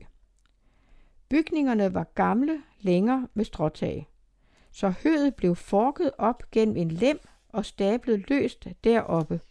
Bygningerne 1.30 1.94
var 1.94 2.04
gamle, 2.16 2.62
længere 2.82 3.28
med 3.34 3.46
stråtag 3.46 4.14
så 4.74 4.94
høet 5.04 5.36
blev 5.36 5.56
forket 5.56 6.12
op 6.18 6.52
gennem 6.52 6.78
en 6.78 6.92
lem 6.92 7.20
og 7.50 7.66
stablet 7.66 8.30
løst 8.30 8.68
deroppe. 8.84 9.42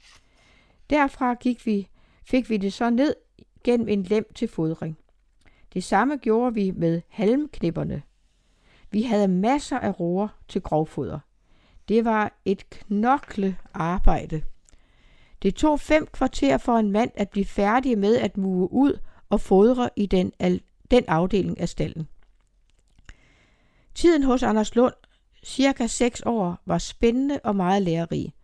Derfra 0.91 1.35
gik 1.35 1.67
vi, 1.67 1.89
fik 2.25 2.51
vi 2.51 2.57
det 2.57 2.73
så 2.73 2.91
ned 2.91 3.15
gennem 3.65 3.89
en 3.89 4.03
lem 4.03 4.33
til 4.35 4.49
fodring. 4.49 4.99
Det 5.75 5.85
samme 5.85 6.17
gjorde 6.17 6.55
vi 6.55 6.71
med 6.71 7.01
halmknipperne. 7.09 8.03
Vi 8.91 9.03
havde 9.03 9.29
masser 9.29 9.79
af 9.79 10.01
roer 10.01 10.29
til 10.49 10.63
grovfoder. 10.63 11.19
Det 11.89 12.05
var 12.05 12.33
et 12.45 12.71
knokle 12.71 13.57
arbejde. 13.75 14.43
Det 15.43 15.55
tog 15.55 15.81
fem 15.81 16.09
kvarter 16.13 16.59
for 16.59 16.77
en 16.77 16.91
mand 16.91 17.11
at 17.15 17.31
blive 17.31 17.45
færdig 17.45 17.99
med 17.99 18.17
at 18.17 18.37
mue 18.37 18.73
ud 18.73 18.99
og 19.31 19.41
fodre 19.41 19.91
i 19.97 20.07
den, 20.07 20.33
den 20.91 21.05
afdeling 21.09 21.61
af 21.61 21.69
stallen. 21.69 22.09
Tiden 23.95 24.23
hos 24.23 24.43
Anders 24.43 24.75
Lund 24.75 24.95
cirka 25.45 25.87
seks 25.87 26.23
år, 26.27 26.59
var 26.67 26.79
spændende 26.79 27.41
og 27.45 27.57
meget 27.57 27.83
lærerig. 27.83 28.35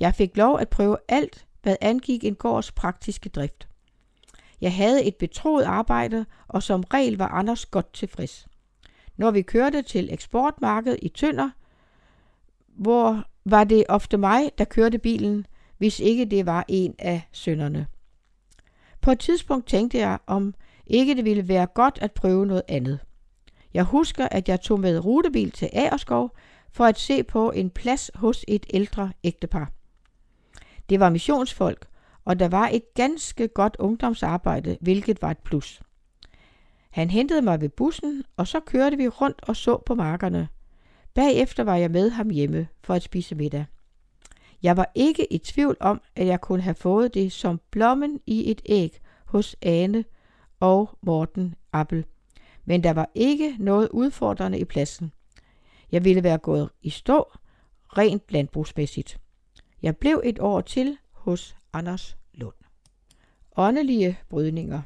Jeg 0.00 0.14
fik 0.14 0.36
lov 0.36 0.58
at 0.58 0.68
prøve 0.68 0.96
alt, 1.08 1.46
hvad 1.62 1.76
angik 1.80 2.24
en 2.24 2.34
gårds 2.34 2.72
praktiske 2.72 3.28
drift. 3.28 3.68
Jeg 4.60 4.74
havde 4.74 5.04
et 5.04 5.16
betroet 5.16 5.64
arbejde, 5.64 6.26
og 6.48 6.62
som 6.62 6.84
regel 6.84 7.18
var 7.18 7.28
Anders 7.28 7.66
godt 7.66 7.92
tilfreds. 7.92 8.46
Når 9.16 9.30
vi 9.30 9.42
kørte 9.42 9.82
til 9.82 10.12
eksportmarkedet 10.12 10.98
i 11.02 11.08
Tønder, 11.08 11.50
hvor 12.66 13.24
var 13.44 13.64
det 13.64 13.84
ofte 13.88 14.16
mig, 14.16 14.50
der 14.58 14.64
kørte 14.64 14.98
bilen, 14.98 15.46
hvis 15.80 16.00
ikke 16.00 16.24
det 16.24 16.46
var 16.46 16.64
en 16.68 16.94
af 16.98 17.28
sønderne. 17.32 17.86
På 19.00 19.10
et 19.10 19.18
tidspunkt 19.18 19.66
tænkte 19.66 19.98
jeg, 19.98 20.18
om 20.26 20.54
ikke 20.86 21.14
det 21.14 21.24
ville 21.24 21.48
være 21.48 21.66
godt 21.66 21.98
at 22.02 22.12
prøve 22.12 22.46
noget 22.46 22.62
andet. 22.68 22.98
Jeg 23.74 23.84
husker, 23.84 24.28
at 24.30 24.48
jeg 24.48 24.60
tog 24.60 24.80
med 24.80 25.04
rutebil 25.04 25.50
til 25.50 25.70
Agerskov 25.72 26.36
for 26.72 26.84
at 26.84 26.98
se 26.98 27.22
på 27.22 27.50
en 27.50 27.70
plads 27.70 28.10
hos 28.14 28.44
et 28.48 28.66
ældre 28.74 29.12
ægtepar. 29.24 29.72
Det 30.88 31.00
var 31.00 31.10
missionsfolk, 31.10 31.86
og 32.24 32.38
der 32.38 32.48
var 32.48 32.68
et 32.68 32.94
ganske 32.94 33.48
godt 33.48 33.76
ungdomsarbejde, 33.78 34.78
hvilket 34.80 35.22
var 35.22 35.30
et 35.30 35.38
plus. 35.38 35.82
Han 36.90 37.10
hentede 37.10 37.42
mig 37.42 37.60
ved 37.60 37.68
bussen, 37.68 38.22
og 38.36 38.46
så 38.46 38.60
kørte 38.60 38.96
vi 38.96 39.08
rundt 39.08 39.40
og 39.42 39.56
så 39.56 39.82
på 39.86 39.94
markerne. 39.94 40.48
Bagefter 41.14 41.64
var 41.64 41.76
jeg 41.76 41.90
med 41.90 42.10
ham 42.10 42.30
hjemme 42.30 42.68
for 42.82 42.94
at 42.94 43.02
spise 43.02 43.34
middag. 43.34 43.64
Jeg 44.62 44.76
var 44.76 44.90
ikke 44.94 45.32
i 45.32 45.38
tvivl 45.38 45.76
om, 45.80 46.00
at 46.16 46.26
jeg 46.26 46.40
kunne 46.40 46.62
have 46.62 46.74
fået 46.74 47.14
det 47.14 47.32
som 47.32 47.60
blommen 47.70 48.20
i 48.26 48.50
et 48.50 48.62
æg 48.66 49.00
hos 49.24 49.56
Ane 49.62 50.04
og 50.60 50.98
Morten 51.00 51.54
Appel. 51.72 52.04
Men 52.64 52.84
der 52.84 52.92
var 52.92 53.10
ikke 53.14 53.56
noget 53.58 53.88
udfordrende 53.88 54.58
i 54.58 54.64
pladsen. 54.64 55.12
Jeg 55.92 56.04
ville 56.04 56.22
være 56.22 56.38
gået 56.38 56.70
i 56.82 56.90
stå, 56.90 57.32
rent 57.98 58.22
landbrugsmæssigt. 58.28 59.20
Jeg 59.82 59.96
blev 59.96 60.22
et 60.24 60.38
år 60.38 60.60
til 60.60 60.98
hos 61.12 61.56
Anders 61.72 62.16
Lund. 62.34 62.54
Åndelige 63.56 64.18
brydninger. 64.28 64.82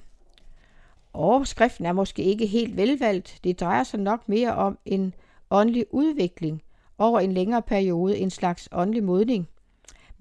Overskriften 1.12 1.86
er 1.86 1.92
måske 1.92 2.22
ikke 2.22 2.46
helt 2.46 2.76
velvalgt. 2.76 3.38
Det 3.44 3.60
drejer 3.60 3.84
sig 3.84 4.00
nok 4.00 4.28
mere 4.28 4.54
om 4.54 4.78
en 4.84 5.14
åndelig 5.50 5.86
udvikling 5.90 6.62
over 6.98 7.20
en 7.20 7.32
længere 7.32 7.62
periode, 7.62 8.18
en 8.18 8.30
slags 8.30 8.68
åndelig 8.72 9.04
modning. 9.04 9.48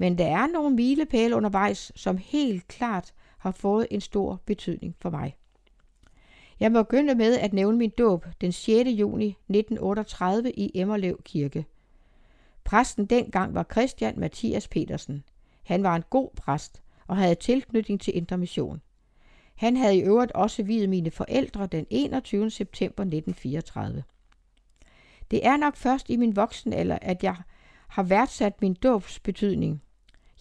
Men 0.03 0.17
der 0.17 0.25
er 0.25 0.47
nogle 0.47 0.75
milepæle 0.75 1.35
undervejs, 1.35 1.91
som 1.95 2.17
helt 2.17 2.67
klart 2.67 3.13
har 3.37 3.51
fået 3.51 3.87
en 3.91 4.01
stor 4.01 4.41
betydning 4.45 4.95
for 4.99 5.09
mig. 5.09 5.35
Jeg 6.59 6.71
må 6.71 6.83
begynde 6.83 7.15
med 7.15 7.37
at 7.37 7.53
nævne 7.53 7.77
min 7.77 7.89
dåb 7.97 8.25
den 8.41 8.51
6. 8.51 8.89
juni 8.89 9.27
1938 9.27 10.51
i 10.51 10.71
Emmerlev 10.75 11.21
Kirke. 11.23 11.65
Præsten 12.63 13.05
dengang 13.05 13.55
var 13.55 13.65
Christian 13.71 14.19
Mathias 14.19 14.67
Petersen. 14.67 15.23
Han 15.63 15.83
var 15.83 15.95
en 15.95 16.03
god 16.09 16.29
præst 16.35 16.81
og 17.07 17.17
havde 17.17 17.35
tilknytning 17.35 18.01
til 18.01 18.17
intermission. 18.17 18.81
Han 19.55 19.77
havde 19.77 19.97
i 19.97 20.03
øvrigt 20.03 20.31
også 20.31 20.63
videt 20.63 20.89
mine 20.89 21.11
forældre 21.11 21.67
den 21.67 21.85
21. 21.89 22.49
september 22.49 23.03
1934. 23.03 24.03
Det 25.31 25.45
er 25.45 25.57
nok 25.57 25.75
først 25.75 26.09
i 26.09 26.15
min 26.15 26.35
voksenalder, 26.35 26.97
at 27.01 27.23
jeg 27.23 27.35
har 27.87 28.03
værdsat 28.03 28.61
min 28.61 28.73
dåbs 28.73 29.19
betydning. 29.19 29.81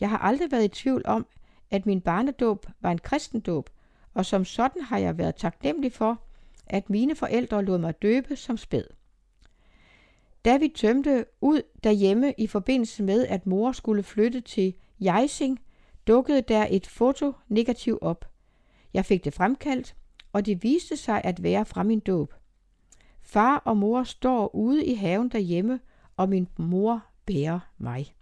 Jeg 0.02 0.10
har 0.10 0.18
aldrig 0.18 0.52
været 0.52 0.64
i 0.64 0.68
tvivl 0.68 1.02
om, 1.04 1.26
at 1.70 1.86
min 1.86 2.00
barnedåb 2.00 2.66
var 2.80 2.90
en 2.90 2.98
kristendåb, 2.98 3.70
og 4.14 4.26
som 4.26 4.44
sådan 4.44 4.82
har 4.82 4.98
jeg 4.98 5.18
været 5.18 5.34
taknemmelig 5.34 5.92
for, 5.92 6.22
at 6.66 6.90
mine 6.90 7.14
forældre 7.14 7.64
lod 7.64 7.78
mig 7.78 8.02
døbe 8.02 8.36
som 8.36 8.56
spæd. 8.56 8.84
Da 10.44 10.56
vi 10.56 10.72
tømte 10.76 11.24
ud 11.40 11.62
derhjemme 11.84 12.34
i 12.38 12.46
forbindelse 12.46 13.02
med, 13.02 13.26
at 13.26 13.46
mor 13.46 13.72
skulle 13.72 14.02
flytte 14.02 14.40
til 14.40 14.74
Jejsing, 15.00 15.60
dukkede 16.06 16.42
der 16.42 16.66
et 16.70 16.86
foto 16.86 17.32
negativ 17.48 17.98
op. 18.00 18.30
Jeg 18.94 19.04
fik 19.04 19.24
det 19.24 19.34
fremkaldt, 19.34 19.96
og 20.32 20.46
det 20.46 20.62
viste 20.62 20.96
sig 20.96 21.20
at 21.24 21.42
være 21.42 21.64
fra 21.64 21.82
min 21.82 22.00
dåb. 22.00 22.34
Far 23.20 23.56
og 23.56 23.76
mor 23.76 24.02
står 24.02 24.54
ude 24.54 24.86
i 24.86 24.94
haven 24.94 25.28
derhjemme, 25.28 25.80
og 26.16 26.28
min 26.28 26.48
mor 26.56 27.04
bærer 27.26 27.60
mig. 27.78 28.14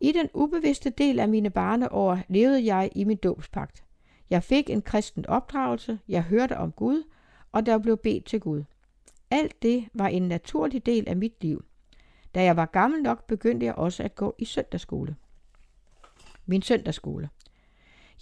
I 0.00 0.12
den 0.12 0.28
ubevidste 0.34 0.90
del 0.90 1.20
af 1.20 1.28
mine 1.28 1.50
barneår 1.50 2.18
levede 2.28 2.64
jeg 2.64 2.90
i 2.94 3.04
min 3.04 3.16
dåbspagt. 3.16 3.84
Jeg 4.30 4.42
fik 4.42 4.70
en 4.70 4.82
kristen 4.82 5.26
opdragelse, 5.26 5.98
jeg 6.08 6.22
hørte 6.22 6.56
om 6.56 6.72
Gud, 6.72 7.02
og 7.52 7.66
der 7.66 7.78
blev 7.78 7.96
bedt 7.96 8.24
til 8.24 8.40
Gud. 8.40 8.64
Alt 9.30 9.62
det 9.62 9.88
var 9.94 10.08
en 10.08 10.22
naturlig 10.22 10.86
del 10.86 11.08
af 11.08 11.16
mit 11.16 11.34
liv. 11.40 11.64
Da 12.34 12.42
jeg 12.42 12.56
var 12.56 12.66
gammel 12.66 13.02
nok, 13.02 13.26
begyndte 13.26 13.66
jeg 13.66 13.74
også 13.74 14.02
at 14.02 14.14
gå 14.14 14.34
i 14.38 14.44
søndagsskole. 14.44 15.16
Min 16.46 16.62
søndagsskole. 16.62 17.28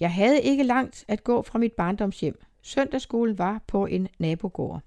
Jeg 0.01 0.15
havde 0.15 0.43
ikke 0.43 0.63
langt 0.63 1.05
at 1.09 1.25
gå 1.25 1.43
fra 1.43 1.59
mit 1.59 1.73
barndomshjem. 1.73 2.41
Søndagsskolen 2.63 3.39
var 3.39 3.61
på 3.67 3.87
en 3.87 4.09
nabogård. 4.19 4.81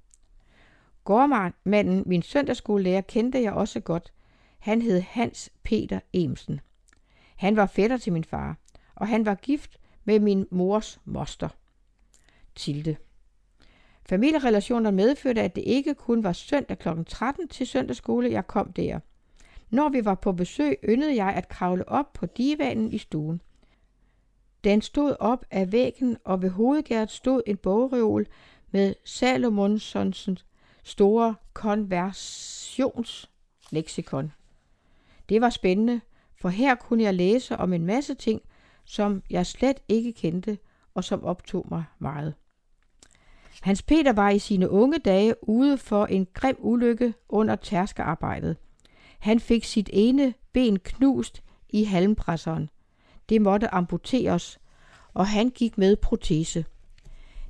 Gårdmanden, 1.03 2.03
min 2.05 2.21
søndagsskolelærer, 2.21 3.01
kendte 3.01 3.41
jeg 3.41 3.53
også 3.53 3.79
godt. 3.79 4.13
Han 4.59 4.81
hed 4.81 5.01
Hans 5.01 5.51
Peter 5.63 5.99
Emsen. 6.13 6.59
Han 7.35 7.55
var 7.55 7.65
fætter 7.65 7.97
til 7.97 8.13
min 8.13 8.23
far, 8.23 8.57
og 8.95 9.07
han 9.07 9.25
var 9.25 9.35
gift 9.35 9.77
med 10.03 10.19
min 10.19 10.47
mors 10.51 10.99
moster, 11.05 11.49
Tilde. 12.55 12.95
Familierelationer 14.09 14.91
medførte, 14.91 15.41
at 15.41 15.55
det 15.55 15.61
ikke 15.61 15.93
kun 15.93 16.23
var 16.23 16.33
søndag 16.33 16.79
kl. 16.79 16.89
13 17.07 17.47
til 17.47 17.67
søndagsskole, 17.67 18.31
jeg 18.31 18.47
kom 18.47 18.73
der. 18.73 18.99
Når 19.69 19.89
vi 19.89 20.05
var 20.05 20.15
på 20.15 20.31
besøg, 20.31 20.79
yndede 20.89 21.15
jeg 21.15 21.27
at 21.27 21.49
kravle 21.49 21.89
op 21.89 22.13
på 22.13 22.25
divanen 22.25 22.91
i 22.91 22.97
stuen. 22.97 23.41
Den 24.63 24.81
stod 24.81 25.15
op 25.19 25.45
af 25.51 25.71
væggen, 25.71 26.17
og 26.23 26.41
ved 26.41 26.49
hovedgæret 26.49 27.11
stod 27.11 27.41
en 27.47 27.57
bogreol 27.57 28.25
med 28.71 28.95
Salomonsons 29.05 30.45
store 30.83 31.35
konversionsleksikon. 31.53 34.31
Det 35.29 35.41
var 35.41 35.49
spændende, 35.49 36.01
for 36.45 36.49
her 36.49 36.75
kunne 36.75 37.03
jeg 37.03 37.13
læse 37.13 37.57
om 37.57 37.73
en 37.73 37.85
masse 37.85 38.13
ting, 38.13 38.41
som 38.83 39.23
jeg 39.29 39.45
slet 39.45 39.79
ikke 39.87 40.13
kendte 40.13 40.57
og 40.95 41.03
som 41.03 41.23
optog 41.23 41.65
mig 41.71 41.83
meget. 41.99 42.33
Hans 43.61 43.81
Peter 43.81 44.13
var 44.13 44.29
i 44.29 44.39
sine 44.39 44.69
unge 44.69 44.99
dage 44.99 45.35
ude 45.41 45.77
for 45.77 46.05
en 46.05 46.27
grim 46.33 46.55
ulykke 46.59 47.13
under 47.29 47.55
tærskearbejdet. 47.55 48.57
Han 49.19 49.39
fik 49.39 49.63
sit 49.63 49.89
ene 49.93 50.33
ben 50.53 50.79
knust 50.79 51.43
i 51.69 51.83
halmpresseren. 51.83 52.69
Det 53.29 53.41
måtte 53.41 53.73
amputeres, 53.73 54.59
og 55.13 55.27
han 55.27 55.49
gik 55.49 55.77
med 55.77 55.95
protese. 55.95 56.65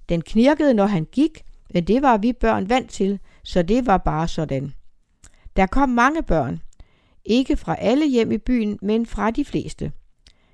Den 0.09 0.21
knirkede, 0.21 0.73
når 0.73 0.85
han 0.85 1.05
gik, 1.05 1.45
men 1.73 1.83
det 1.87 2.01
var 2.01 2.17
vi 2.17 2.33
børn 2.33 2.69
vant 2.69 2.89
til, 2.89 3.19
så 3.43 3.61
det 3.61 3.85
var 3.85 3.97
bare 3.97 4.27
sådan. 4.27 4.73
Der 5.55 5.65
kom 5.65 5.89
mange 5.89 6.23
børn. 6.23 6.61
Ikke 7.25 7.57
fra 7.57 7.75
alle 7.79 8.09
hjem 8.09 8.31
i 8.31 8.37
byen, 8.37 8.79
men 8.81 9.05
fra 9.05 9.31
de 9.31 9.45
fleste. 9.45 9.91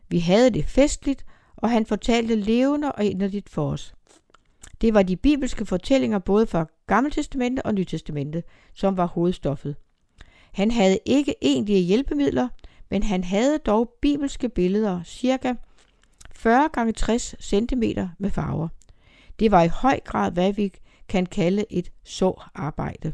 Vi 0.10 0.19
havde 0.19 0.49
det 0.49 0.65
festligt, 0.65 1.25
og 1.55 1.69
han 1.69 1.86
fortalte 1.86 2.36
levende 2.36 2.91
og 2.91 3.03
inderligt 3.03 3.49
for 3.49 3.71
os. 3.71 3.93
Det 4.81 4.93
var 4.93 5.03
de 5.03 5.15
bibelske 5.15 5.65
fortællinger 5.65 6.19
både 6.19 6.47
fra 6.47 6.65
Gammeltestamentet 6.88 7.63
og 7.63 7.73
Nytestamentet, 7.73 8.43
som 8.73 8.97
var 8.97 9.05
hovedstoffet. 9.05 9.75
Han 10.53 10.71
havde 10.71 10.99
ikke 11.05 11.36
egentlige 11.41 11.81
hjælpemidler, 11.81 12.47
men 12.89 13.03
han 13.03 13.23
havde 13.23 13.57
dog 13.57 13.93
bibelske 14.01 14.49
billeder, 14.49 15.03
cirka 15.03 15.53
40 16.31 16.69
x 16.91 16.95
60 16.95 17.36
cm 17.39 17.84
med 18.17 18.29
farver. 18.29 18.67
Det 19.39 19.51
var 19.51 19.63
i 19.63 19.67
høj 19.67 19.99
grad, 20.05 20.31
hvad 20.31 20.53
vi 20.53 20.73
kan 21.07 21.25
kalde 21.25 21.65
et 21.69 21.91
så 22.03 22.43
arbejde. 22.55 23.13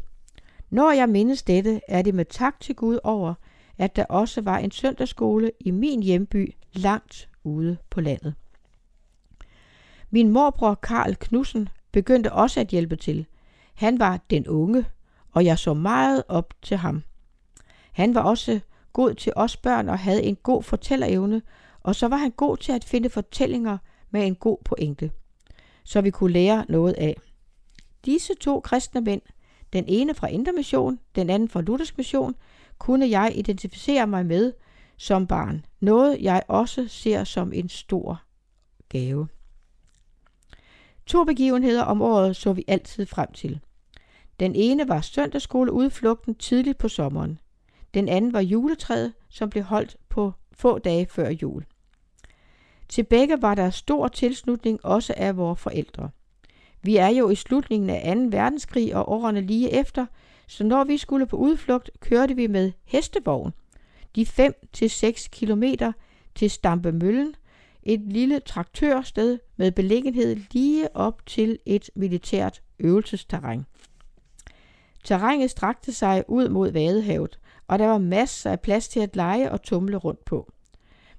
Når 0.70 0.90
jeg 0.90 1.08
mindes 1.08 1.42
dette, 1.42 1.80
er 1.88 2.02
det 2.02 2.14
med 2.14 2.24
tak 2.24 2.60
til 2.60 2.74
Gud 2.74 2.98
over, 3.04 3.34
at 3.78 3.96
der 3.96 4.04
også 4.04 4.40
var 4.40 4.58
en 4.58 4.70
søndagsskole 4.70 5.52
i 5.60 5.70
min 5.70 6.02
hjemby 6.02 6.54
langt 6.72 7.28
ude 7.44 7.76
på 7.90 8.00
landet. 8.00 8.34
Min 10.10 10.28
morbror 10.28 10.74
Karl 10.74 11.14
Knudsen 11.14 11.68
begyndte 11.92 12.32
også 12.32 12.60
at 12.60 12.68
hjælpe 12.68 12.96
til. 12.96 13.26
Han 13.74 13.98
var 13.98 14.20
den 14.30 14.48
unge, 14.48 14.84
og 15.32 15.44
jeg 15.44 15.58
så 15.58 15.74
meget 15.74 16.22
op 16.28 16.54
til 16.62 16.76
ham. 16.76 17.02
Han 17.92 18.14
var 18.14 18.20
også 18.20 18.60
god 18.92 19.14
til 19.14 19.32
os 19.36 19.56
børn 19.56 19.88
og 19.88 19.98
havde 19.98 20.22
en 20.22 20.36
god 20.36 20.62
fortællerevne, 20.62 21.42
og 21.80 21.94
så 21.94 22.08
var 22.08 22.16
han 22.16 22.30
god 22.30 22.56
til 22.56 22.72
at 22.72 22.84
finde 22.84 23.10
fortællinger 23.10 23.78
med 24.10 24.26
en 24.26 24.34
god 24.34 24.58
pointe, 24.64 25.10
så 25.84 26.00
vi 26.00 26.10
kunne 26.10 26.32
lære 26.32 26.64
noget 26.68 26.92
af. 26.92 27.16
Disse 28.04 28.34
to 28.34 28.60
kristne 28.60 29.00
mænd, 29.00 29.22
den 29.72 29.84
ene 29.88 30.14
fra 30.14 30.26
Indermission, 30.26 30.98
den 31.14 31.30
anden 31.30 31.48
fra 31.48 31.60
Luthersk 31.60 31.98
Mission, 31.98 32.34
kunne 32.78 33.10
jeg 33.10 33.32
identificere 33.34 34.06
mig 34.06 34.26
med 34.26 34.52
som 34.96 35.26
barn. 35.26 35.64
Noget 35.80 36.18
jeg 36.20 36.42
også 36.48 36.88
ser 36.88 37.24
som 37.24 37.52
en 37.52 37.68
stor 37.68 38.22
gave. 38.88 39.28
To 41.06 41.24
begivenheder 41.24 41.82
om 41.82 42.02
året 42.02 42.36
så 42.36 42.52
vi 42.52 42.64
altid 42.68 43.06
frem 43.06 43.32
til. 43.32 43.60
Den 44.40 44.54
ene 44.54 44.88
var 44.88 45.00
søndagsskoleudflugten 45.00 46.34
tidligt 46.34 46.78
på 46.78 46.88
sommeren. 46.88 47.38
Den 47.94 48.08
anden 48.08 48.32
var 48.32 48.40
juletræet, 48.40 49.12
som 49.28 49.50
blev 49.50 49.62
holdt 49.62 49.96
på 50.08 50.32
få 50.52 50.78
dage 50.78 51.06
før 51.06 51.30
jul. 51.30 51.64
Til 52.88 53.02
begge 53.02 53.42
var 53.42 53.54
der 53.54 53.70
stor 53.70 54.08
tilslutning 54.08 54.84
også 54.84 55.14
af 55.16 55.36
vores 55.36 55.60
forældre. 55.60 56.10
Vi 56.82 56.96
er 56.96 57.08
jo 57.08 57.30
i 57.30 57.34
slutningen 57.34 57.90
af 57.90 58.16
2. 58.16 58.22
verdenskrig 58.36 58.94
og 58.94 59.12
årene 59.12 59.40
lige 59.40 59.70
efter, 59.70 60.06
så 60.48 60.64
når 60.64 60.84
vi 60.84 60.98
skulle 60.98 61.26
på 61.26 61.36
udflugt, 61.36 61.90
kørte 62.00 62.36
vi 62.36 62.46
med 62.46 62.72
hestevogn. 62.84 63.52
De 64.16 64.26
5-6 64.76 65.28
kilometer 65.32 65.92
til 66.34 66.50
Stampemøllen, 66.50 67.34
et 67.82 68.00
lille 68.00 68.40
traktørsted 68.40 69.38
med 69.56 69.72
beliggenhed 69.72 70.36
lige 70.50 70.96
op 70.96 71.26
til 71.26 71.58
et 71.66 71.90
militært 71.94 72.62
øvelsesterræn. 72.78 73.66
Terrænet 75.04 75.50
strakte 75.50 75.92
sig 75.92 76.24
ud 76.28 76.48
mod 76.48 76.70
Vadehavet, 76.70 77.38
og 77.68 77.78
der 77.78 77.86
var 77.86 77.98
masser 77.98 78.50
af 78.50 78.60
plads 78.60 78.88
til 78.88 79.00
at 79.00 79.16
lege 79.16 79.52
og 79.52 79.62
tumle 79.62 79.96
rundt 79.96 80.24
på. 80.24 80.52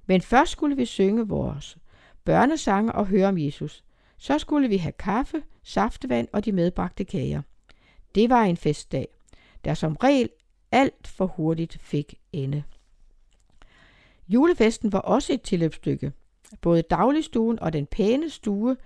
Men 0.06 0.22
først 0.22 0.52
skulle 0.52 0.76
vi 0.76 0.86
synge 0.86 1.28
vores 1.28 1.78
børnesange 2.26 2.92
og 2.92 3.06
høre 3.06 3.28
om 3.28 3.38
Jesus. 3.38 3.84
Så 4.18 4.40
skulle 4.40 4.70
vi 4.70 4.78
have 4.78 4.92
kaffe, 4.92 5.44
saftevand 5.64 6.28
og 6.34 6.46
de 6.46 6.52
medbragte 6.52 7.04
kager. 7.04 7.42
Det 8.16 8.30
var 8.30 8.44
en 8.44 8.58
festdag, 8.58 9.08
der 9.66 9.74
som 9.74 9.96
regel 9.96 10.30
alt 10.72 11.08
for 11.08 11.26
hurtigt 11.26 11.78
fik 11.82 12.16
ende. 12.34 12.64
Julefesten 14.28 14.92
var 14.94 15.00
også 15.00 15.34
et 15.34 15.42
tilløbsstykke. 15.42 16.12
Både 16.62 16.82
dagligstuen 16.82 17.60
og 17.60 17.74
den 17.74 17.86
pæne 17.86 18.30
stue 18.30 18.78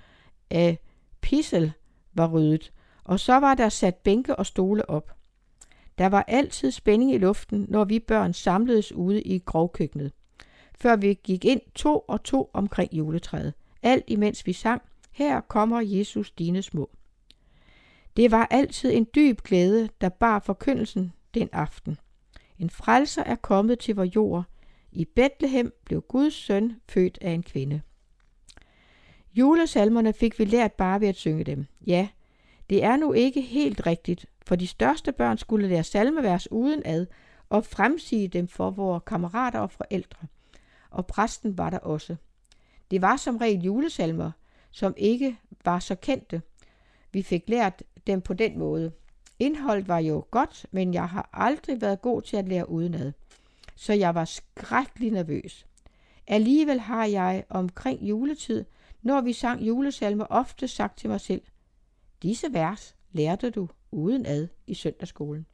af 0.50 0.78
pissel 1.22 1.72
var 2.14 2.28
ryddet, 2.28 2.74
og 3.04 3.20
så 3.20 3.34
var 3.34 3.56
der 3.56 3.70
sat 3.70 3.96
bænke 3.96 4.36
og 4.36 4.46
stole 4.46 4.90
op. 4.90 5.16
Der 5.98 6.06
var 6.06 6.26
altid 6.28 6.72
spænding 6.72 7.14
i 7.14 7.18
luften, 7.18 7.66
når 7.70 7.84
vi 7.84 8.00
børn 8.00 8.34
samledes 8.34 8.92
ude 8.92 9.22
i 9.22 9.40
grovkøkkenet, 9.40 10.12
før 10.80 10.96
vi 10.96 11.20
gik 11.24 11.46
ind 11.46 11.62
to 11.76 12.00
og 12.00 12.24
to 12.24 12.50
omkring 12.54 12.94
juletræet. 12.94 13.54
Alt 13.84 14.04
imens 14.08 14.46
vi 14.46 14.54
sang, 14.54 14.82
her 15.12 15.42
kommer 15.42 15.82
Jesus 15.82 16.32
dine 16.32 16.62
små. 16.62 16.90
Det 18.18 18.32
var 18.32 18.48
altid 18.52 18.92
en 18.94 19.08
dyb 19.16 19.42
glæde, 19.42 19.90
der 20.02 20.10
bar 20.10 20.40
forkyndelsen 20.40 21.14
den 21.34 21.50
aften. 21.52 21.98
En 22.60 22.70
frelser 22.70 23.24
er 23.24 23.36
kommet 23.36 23.80
til 23.80 23.96
vor 23.96 24.04
jord. 24.04 24.44
I 24.92 25.06
Bethlehem 25.06 25.74
blev 25.86 26.02
Guds 26.02 26.34
søn 26.34 26.76
født 26.90 27.18
af 27.22 27.32
en 27.32 27.44
kvinde. 27.44 27.82
Julesalmerne 29.34 30.14
fik 30.14 30.40
vi 30.40 30.46
lært 30.46 30.74
bare 30.74 31.02
ved 31.02 31.08
at 31.08 31.16
synge 31.16 31.44
dem. 31.44 31.66
Ja, 31.88 32.08
det 32.70 32.84
er 32.84 32.98
nu 32.98 33.14
ikke 33.14 33.42
helt 33.42 33.86
rigtigt, 33.86 34.26
for 34.46 34.56
de 34.56 34.68
største 34.68 35.12
børn 35.12 35.38
skulle 35.38 35.68
lære 35.68 35.84
salmevers 35.84 36.52
uden 36.52 36.82
ad 36.86 37.06
og 37.50 37.66
fremsige 37.66 38.28
dem 38.28 38.48
for 38.48 38.70
vores 38.70 39.04
kammerater 39.06 39.60
og 39.60 39.72
forældre. 39.72 40.28
Og 40.90 41.08
præsten 41.08 41.58
var 41.58 41.70
der 41.70 41.80
også. 41.80 42.16
Det 42.92 43.02
var 43.02 43.18
som 43.18 43.38
regel 43.38 43.62
julesalmer, 43.62 44.32
som 44.72 44.94
ikke 44.98 45.38
var 45.66 45.80
så 45.80 45.96
kendte. 45.96 46.42
Vi 47.12 47.22
fik 47.22 47.44
lært 47.48 47.84
dem 48.08 48.22
på 48.22 48.34
den 48.34 48.60
måde. 48.60 48.92
Indholdet 49.40 49.88
var 49.88 50.00
jo 50.00 50.26
godt, 50.32 50.66
men 50.72 50.94
jeg 50.94 51.10
har 51.10 51.30
aldrig 51.34 51.82
været 51.82 52.02
god 52.02 52.22
til 52.22 52.38
at 52.38 52.48
lære 52.48 52.70
udenad. 52.70 53.12
Så 53.76 53.94
jeg 53.94 54.16
var 54.16 54.26
skrækkelig 54.26 55.12
nervøs. 55.12 55.66
Alligevel 56.28 56.80
har 56.80 57.06
jeg 57.06 57.44
omkring 57.50 58.02
juletid, 58.02 58.66
når 59.02 59.22
vi 59.22 59.34
sang 59.34 59.62
julesalmer, 59.62 60.26
ofte 60.30 60.68
sagt 60.68 60.98
til 60.98 61.10
mig 61.10 61.22
selv, 61.22 61.42
Disse 62.24 62.54
vers 62.54 62.96
lærte 63.12 63.50
du 63.50 63.70
udenad 63.92 64.48
i 64.68 64.74
søndagsskolen. 64.74 65.46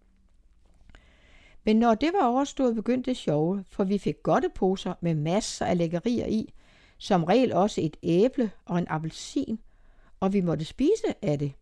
Men 1.63 1.75
når 1.75 1.95
det 1.95 2.13
var 2.13 2.27
overstået, 2.27 2.75
begyndte 2.75 3.12
det 3.12 3.17
sjove, 3.17 3.63
for 3.69 3.83
vi 3.83 3.97
fik 3.97 4.15
poser 4.55 4.93
med 5.01 5.15
masser 5.15 5.65
af 5.65 5.77
lækkerier 5.77 6.25
i, 6.25 6.53
som 6.97 7.23
regel 7.23 7.53
også 7.53 7.81
et 7.81 7.97
æble 8.03 8.51
og 8.65 8.77
en 8.77 8.88
appelsin, 8.89 9.59
og 10.19 10.33
vi 10.33 10.41
måtte 10.41 10.65
spise 10.65 11.13
af 11.21 11.39
det. 11.39 11.53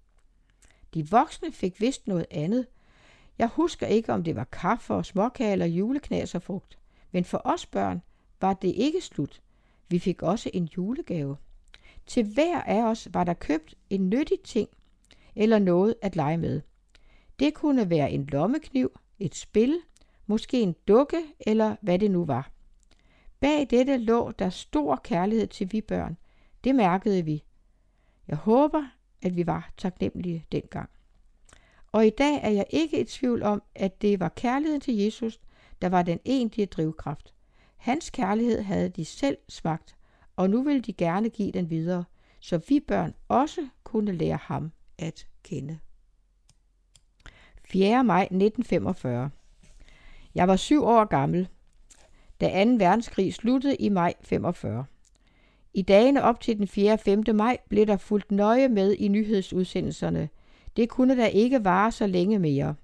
De 0.93 1.09
voksne 1.09 1.51
fik 1.51 1.81
vist 1.81 2.07
noget 2.07 2.25
andet. 2.31 2.67
Jeg 3.37 3.47
husker 3.47 3.87
ikke, 3.87 4.13
om 4.13 4.23
det 4.23 4.35
var 4.35 4.43
kaffe 4.43 4.93
og 4.93 5.05
småkager 5.05 5.51
eller 5.51 5.65
juleknas 5.65 6.35
og 6.35 6.43
frugt, 6.43 6.77
men 7.11 7.23
for 7.23 7.41
os 7.45 7.65
børn 7.65 8.01
var 8.41 8.53
det 8.53 8.73
ikke 8.75 9.01
slut. 9.01 9.41
Vi 9.89 9.99
fik 9.99 10.21
også 10.21 10.49
en 10.53 10.69
julegave. 10.77 11.37
Til 12.05 12.33
hver 12.33 12.61
af 12.61 12.83
os 12.83 13.07
var 13.13 13.23
der 13.23 13.33
købt 13.33 13.75
en 13.89 14.09
nyttig 14.09 14.39
ting, 14.43 14.69
eller 15.35 15.59
noget 15.59 15.95
at 16.01 16.15
lege 16.15 16.37
med. 16.37 16.61
Det 17.39 17.53
kunne 17.53 17.89
være 17.89 18.11
en 18.11 18.25
lommekniv, 18.25 18.99
et 19.19 19.35
spil, 19.35 19.79
måske 20.27 20.61
en 20.61 20.75
dukke 20.87 21.23
eller 21.39 21.75
hvad 21.81 21.99
det 21.99 22.11
nu 22.11 22.25
var. 22.25 22.51
Bag 23.39 23.67
dette 23.69 23.97
lå 23.97 24.31
der 24.31 24.49
stor 24.49 24.95
kærlighed 25.03 25.47
til 25.47 25.71
vi 25.71 25.81
børn. 25.81 26.17
Det 26.63 26.75
mærkede 26.75 27.25
vi. 27.25 27.43
Jeg 28.27 28.37
håber, 28.37 28.83
at 29.27 29.35
vi 29.35 29.47
var 29.47 29.71
taknemmelige 29.77 30.45
dengang. 30.51 30.89
Og 31.91 32.07
i 32.07 32.09
dag 32.09 32.39
er 32.43 32.49
jeg 32.49 32.65
ikke 32.69 33.01
i 33.01 33.03
tvivl 33.03 33.43
om, 33.43 33.63
at 33.75 34.01
det 34.01 34.19
var 34.19 34.29
kærligheden 34.29 34.81
til 34.81 34.97
Jesus, 34.97 35.39
der 35.81 35.89
var 35.89 36.01
den 36.01 36.19
egentlige 36.25 36.65
drivkraft. 36.65 37.33
Hans 37.77 38.09
kærlighed 38.09 38.61
havde 38.61 38.89
de 38.89 39.05
selv 39.05 39.37
smagt, 39.49 39.95
og 40.35 40.49
nu 40.49 40.63
vil 40.63 40.85
de 40.85 40.93
gerne 40.93 41.29
give 41.29 41.51
den 41.51 41.69
videre, 41.69 42.03
så 42.39 42.59
vi 42.69 42.79
børn 42.79 43.13
også 43.27 43.67
kunne 43.83 44.11
lære 44.11 44.39
ham 44.41 44.71
at 44.97 45.27
kende. 45.43 45.79
4. 47.65 48.03
maj 48.03 48.21
1945. 48.21 49.29
Jeg 50.35 50.47
var 50.47 50.55
syv 50.55 50.83
år 50.83 51.05
gammel, 51.05 51.47
da 52.41 52.63
2. 52.65 52.71
verdenskrig 52.71 53.33
sluttede 53.33 53.75
i 53.75 53.89
maj 53.89 54.13
45. 54.21 54.85
I 55.73 55.81
dagene 55.81 56.23
op 56.23 56.39
til 56.39 56.57
den 56.57 56.67
4. 56.67 56.93
og 56.93 56.99
5. 56.99 57.23
maj 57.33 57.57
blev 57.69 57.85
der 57.85 57.97
fulgt 57.97 58.31
nøje 58.31 58.67
med 58.67 58.93
i 58.93 59.07
nyhedsudsendelserne. 59.07 60.29
Det 60.77 60.89
kunne 60.89 61.17
da 61.17 61.25
ikke 61.25 61.65
vare 61.65 61.91
så 61.91 62.07
længe 62.07 62.39
mere. 62.39 62.75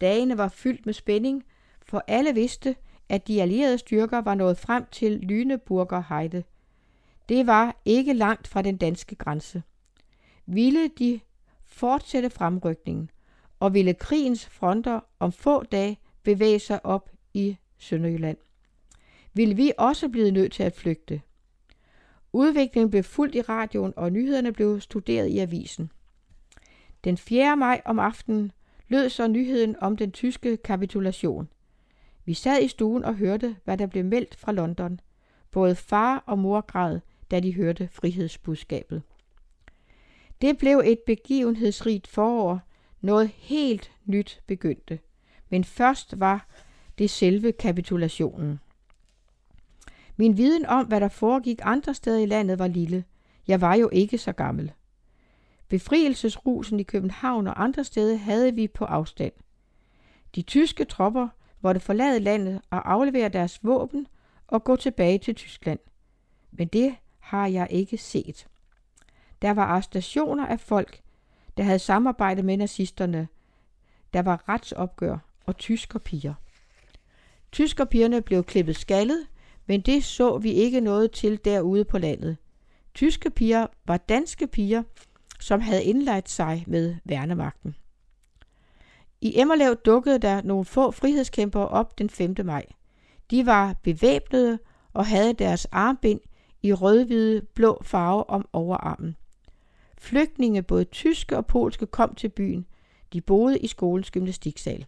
Dagene 0.00 0.38
var 0.38 0.48
fyldt 0.48 0.86
med 0.86 0.94
spænding, 0.94 1.44
for 1.82 2.04
alle 2.06 2.34
vidste, 2.34 2.76
at 3.08 3.28
de 3.28 3.42
allierede 3.42 3.78
styrker 3.78 4.18
var 4.18 4.34
nået 4.34 4.58
frem 4.58 4.84
til 4.92 5.20
Lüneburger 5.22 6.14
Heide. 6.14 6.44
Det 7.28 7.46
var 7.46 7.80
ikke 7.84 8.12
langt 8.12 8.48
fra 8.48 8.62
den 8.62 8.76
danske 8.76 9.14
grænse. 9.14 9.62
Ville 10.46 10.88
de 10.88 11.20
fortsætte 11.64 12.30
fremrykningen, 12.30 13.10
og 13.60 13.74
ville 13.74 13.94
krigens 13.94 14.46
fronter 14.46 15.00
om 15.18 15.32
få 15.32 15.62
dage 15.62 15.98
bevæge 16.22 16.58
sig 16.58 16.86
op 16.86 17.10
i 17.34 17.56
Sønderjylland. 17.78 18.36
Ville 19.34 19.56
vi 19.56 19.72
også 19.78 20.08
blive 20.08 20.30
nødt 20.30 20.52
til 20.52 20.62
at 20.62 20.76
flygte. 20.76 21.20
Udviklingen 22.32 22.90
blev 22.90 23.02
fuldt 23.02 23.34
i 23.34 23.40
radioen, 23.42 23.92
og 23.96 24.12
nyhederne 24.12 24.52
blev 24.52 24.80
studeret 24.80 25.28
i 25.28 25.38
avisen. 25.38 25.90
Den 27.04 27.16
4. 27.16 27.56
maj 27.56 27.80
om 27.84 27.98
aftenen 27.98 28.52
lød 28.88 29.08
så 29.08 29.28
nyheden 29.28 29.76
om 29.80 29.96
den 29.96 30.12
tyske 30.12 30.56
kapitulation. 30.56 31.48
Vi 32.24 32.34
sad 32.34 32.62
i 32.62 32.68
stuen 32.68 33.04
og 33.04 33.14
hørte, 33.14 33.56
hvad 33.64 33.78
der 33.78 33.86
blev 33.86 34.04
meldt 34.04 34.36
fra 34.36 34.52
London. 34.52 35.00
Både 35.50 35.74
far 35.74 36.24
og 36.26 36.38
mor 36.38 36.60
græd, 36.60 37.00
da 37.30 37.40
de 37.40 37.54
hørte 37.54 37.88
frihedsbudskabet. 37.92 39.02
Det 40.40 40.58
blev 40.58 40.82
et 40.84 40.98
begivenhedsrigt 41.06 42.06
forår. 42.06 42.60
Noget 43.00 43.28
helt 43.28 43.92
nyt 44.04 44.40
begyndte. 44.46 44.98
Men 45.48 45.64
først 45.64 46.20
var 46.20 46.46
det 46.98 47.10
selve 47.10 47.52
kapitulationen. 47.52 48.60
Min 50.20 50.36
viden 50.36 50.66
om, 50.66 50.86
hvad 50.86 51.00
der 51.00 51.08
foregik 51.08 51.58
andre 51.62 51.94
steder 51.94 52.18
i 52.18 52.26
landet, 52.26 52.58
var 52.58 52.66
lille. 52.66 53.04
Jeg 53.48 53.60
var 53.60 53.74
jo 53.74 53.88
ikke 53.92 54.18
så 54.18 54.32
gammel. 54.32 54.72
Befrielsesrusen 55.68 56.80
i 56.80 56.82
København 56.82 57.46
og 57.46 57.62
andre 57.62 57.84
steder 57.84 58.16
havde 58.16 58.54
vi 58.54 58.68
på 58.68 58.84
afstand. 58.84 59.32
De 60.34 60.42
tyske 60.42 60.84
tropper 60.84 61.28
måtte 61.60 61.80
forlade 61.80 62.20
landet 62.20 62.60
og 62.70 62.92
aflevere 62.92 63.28
deres 63.28 63.64
våben 63.64 64.06
og 64.46 64.64
gå 64.64 64.76
tilbage 64.76 65.18
til 65.18 65.34
Tyskland. 65.34 65.78
Men 66.52 66.68
det 66.68 66.94
har 67.18 67.46
jeg 67.46 67.66
ikke 67.70 67.98
set. 67.98 68.46
Der 69.42 69.50
var 69.50 69.64
arrestationer 69.64 70.46
af 70.46 70.60
folk, 70.60 71.00
der 71.56 71.62
havde 71.62 71.78
samarbejdet 71.78 72.44
med 72.44 72.56
nazisterne. 72.56 73.28
Der 74.12 74.22
var 74.22 74.48
retsopgør 74.48 75.18
og 75.46 75.56
tyskerpiger. 75.56 76.34
Tyskerpigerne 77.52 78.22
blev 78.22 78.44
klippet 78.44 78.76
skaldet, 78.76 79.26
men 79.68 79.80
det 79.80 80.04
så 80.04 80.38
vi 80.38 80.52
ikke 80.52 80.80
noget 80.80 81.10
til 81.10 81.44
derude 81.44 81.84
på 81.84 81.98
landet. 81.98 82.36
Tyske 82.94 83.30
piger 83.30 83.66
var 83.86 83.96
danske 83.96 84.46
piger, 84.46 84.82
som 85.40 85.60
havde 85.60 85.84
indlagt 85.84 86.30
sig 86.30 86.64
med 86.66 86.96
værnemagten. 87.04 87.76
I 89.20 89.40
Emmerlev 89.40 89.76
dukkede 89.76 90.18
der 90.18 90.42
nogle 90.42 90.64
få 90.64 90.90
frihedskæmpere 90.90 91.68
op 91.68 91.98
den 91.98 92.10
5. 92.10 92.34
maj. 92.44 92.66
De 93.30 93.46
var 93.46 93.76
bevæbnede 93.82 94.58
og 94.92 95.06
havde 95.06 95.32
deres 95.32 95.64
armbind 95.64 96.20
i 96.62 96.72
rødhvide 96.72 97.42
blå 97.54 97.82
farve 97.82 98.30
om 98.30 98.48
overarmen. 98.52 99.16
Flygtninge, 99.98 100.62
både 100.62 100.84
tyske 100.84 101.36
og 101.36 101.46
polske, 101.46 101.86
kom 101.86 102.14
til 102.14 102.28
byen. 102.28 102.66
De 103.12 103.20
boede 103.20 103.58
i 103.58 103.66
skolens 103.66 104.10
gymnastiksal. 104.10 104.86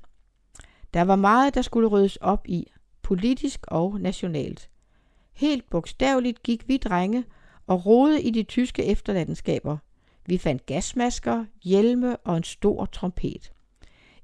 Der 0.94 1.02
var 1.02 1.16
meget, 1.16 1.54
der 1.54 1.62
skulle 1.62 1.88
ryddes 1.88 2.16
op 2.16 2.48
i, 2.48 2.66
politisk 3.10 3.60
og 3.68 4.00
nationalt. 4.00 4.70
Helt 5.32 5.70
bogstaveligt 5.70 6.42
gik 6.42 6.68
vi 6.68 6.76
drenge 6.76 7.24
og 7.66 7.86
rode 7.86 8.22
i 8.22 8.30
de 8.30 8.42
tyske 8.42 8.84
efterladenskaber. 8.84 9.76
Vi 10.26 10.38
fandt 10.38 10.66
gasmasker, 10.66 11.44
hjelme 11.62 12.16
og 12.16 12.36
en 12.36 12.42
stor 12.42 12.84
trompet. 12.84 13.52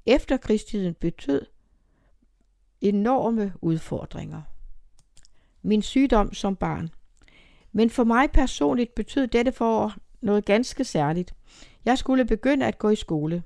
Efterkrigstiden 0.06 0.94
betød 0.94 1.46
enorme 2.80 3.52
udfordringer. 3.62 4.42
Min 5.62 5.82
sygdom 5.82 6.34
som 6.34 6.56
barn. 6.56 6.90
Men 7.72 7.90
for 7.90 8.04
mig 8.04 8.30
personligt 8.30 8.94
betød 8.94 9.26
dette 9.26 9.52
forår 9.52 9.92
noget 10.20 10.44
ganske 10.44 10.84
særligt. 10.84 11.34
Jeg 11.84 11.98
skulle 11.98 12.24
begynde 12.24 12.66
at 12.66 12.78
gå 12.78 12.90
i 12.90 12.96
skole. 12.96 13.42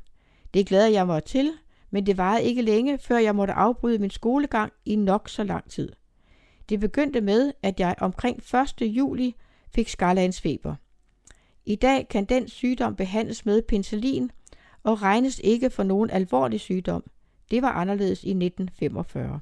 Det 0.54 0.66
glæder 0.66 0.88
jeg 0.88 1.06
mig 1.06 1.24
til, 1.24 1.52
men 1.90 2.06
det 2.06 2.18
varede 2.18 2.44
ikke 2.44 2.62
længe, 2.62 2.98
før 2.98 3.18
jeg 3.18 3.36
måtte 3.36 3.54
afbryde 3.54 3.98
min 3.98 4.10
skolegang 4.10 4.72
i 4.84 4.96
nok 4.96 5.28
så 5.28 5.44
lang 5.44 5.70
tid. 5.70 5.92
Det 6.68 6.80
begyndte 6.80 7.20
med, 7.20 7.52
at 7.62 7.80
jeg 7.80 7.94
omkring 7.98 8.42
1. 8.54 8.74
juli 8.80 9.34
fik 9.74 9.88
skarlagensfeber. 9.88 10.74
I 11.64 11.74
dag 11.74 12.08
kan 12.08 12.24
den 12.24 12.48
sygdom 12.48 12.96
behandles 12.96 13.46
med 13.46 13.62
penicillin 13.62 14.30
og 14.82 15.02
regnes 15.02 15.40
ikke 15.44 15.70
for 15.70 15.82
nogen 15.82 16.10
alvorlig 16.10 16.60
sygdom. 16.60 17.04
Det 17.50 17.62
var 17.62 17.72
anderledes 17.72 18.24
i 18.24 18.30
1945. 18.30 19.40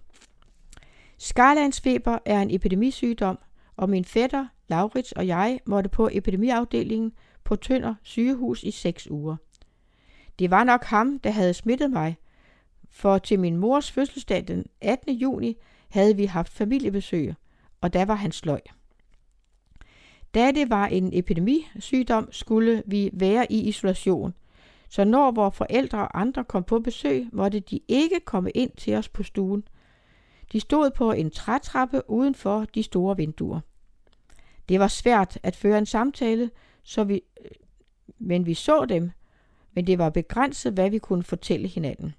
Skarlandsfeber 1.19 2.19
er 2.25 2.43
en 2.43 2.55
epidemisygdom, 2.55 3.39
og 3.77 3.91
min 3.91 4.05
fætter, 4.05 4.47
Laurits 4.69 5.13
og 5.13 5.27
jeg 5.27 5.61
måtte 5.67 5.91
på 5.91 6.09
epidemiafdelingen 6.13 7.13
på 7.45 7.57
Tønder 7.57 7.95
sygehus 8.03 8.63
i 8.63 8.71
seks 8.71 9.11
uger. 9.11 9.37
Det 10.39 10.51
var 10.51 10.65
nok 10.65 10.85
ham, 10.85 11.19
der 11.19 11.31
havde 11.31 11.55
smittet 11.55 11.91
mig, 11.91 12.17
for 12.91 13.19
til 13.19 13.41
min 13.41 13.57
mors 13.57 13.91
fødselsdag 13.91 14.45
den 14.49 14.67
18. 14.81 15.15
juni 15.15 15.57
havde 15.89 16.17
vi 16.17 16.25
haft 16.25 16.53
familiebesøg, 16.53 17.35
og 17.81 17.93
der 17.93 18.05
var 18.05 18.15
han 18.15 18.33
sløj. 18.33 18.61
Da 20.35 20.51
det 20.51 20.71
var 20.71 20.87
en 20.87 21.11
epidemisygdom, 21.13 22.33
skulle 22.33 22.83
vi 22.87 23.11
være 23.13 23.53
i 23.53 23.69
isolation, 23.69 24.35
så 24.89 25.05
når 25.05 25.31
vores 25.31 25.57
forældre 25.57 25.99
og 25.99 26.21
andre 26.21 26.45
kom 26.45 26.65
på 26.65 26.81
besøg, 26.81 27.27
måtte 27.33 27.61
de 27.61 27.81
ikke 27.89 28.21
komme 28.25 28.51
ind 28.51 28.71
til 28.77 28.95
os 28.95 29.09
på 29.09 29.23
stuen. 29.23 29.65
De 30.53 30.61
stod 30.61 30.91
på 30.91 31.13
en 31.13 31.31
trætrappe 31.31 32.11
uden 32.11 32.35
for 32.35 32.65
de 32.75 32.83
store 32.83 33.17
vinduer. 33.17 33.61
Det 34.69 34.81
var 34.81 34.89
svært 34.89 35.39
at 35.43 35.57
føre 35.57 35.79
en 35.79 35.87
samtale, 35.87 36.51
så 36.83 37.05
vi, 37.05 37.15
øh, 37.15 37.51
men 38.19 38.47
vi 38.47 38.55
så 38.55 38.85
dem, 38.85 39.11
men 39.73 39.87
det 39.87 39.99
var 39.99 40.11
begrænset, 40.11 40.73
hvad 40.73 40.91
vi 40.91 40.99
kunne 40.99 41.23
fortælle 41.23 41.69
hinanden. 41.69 42.15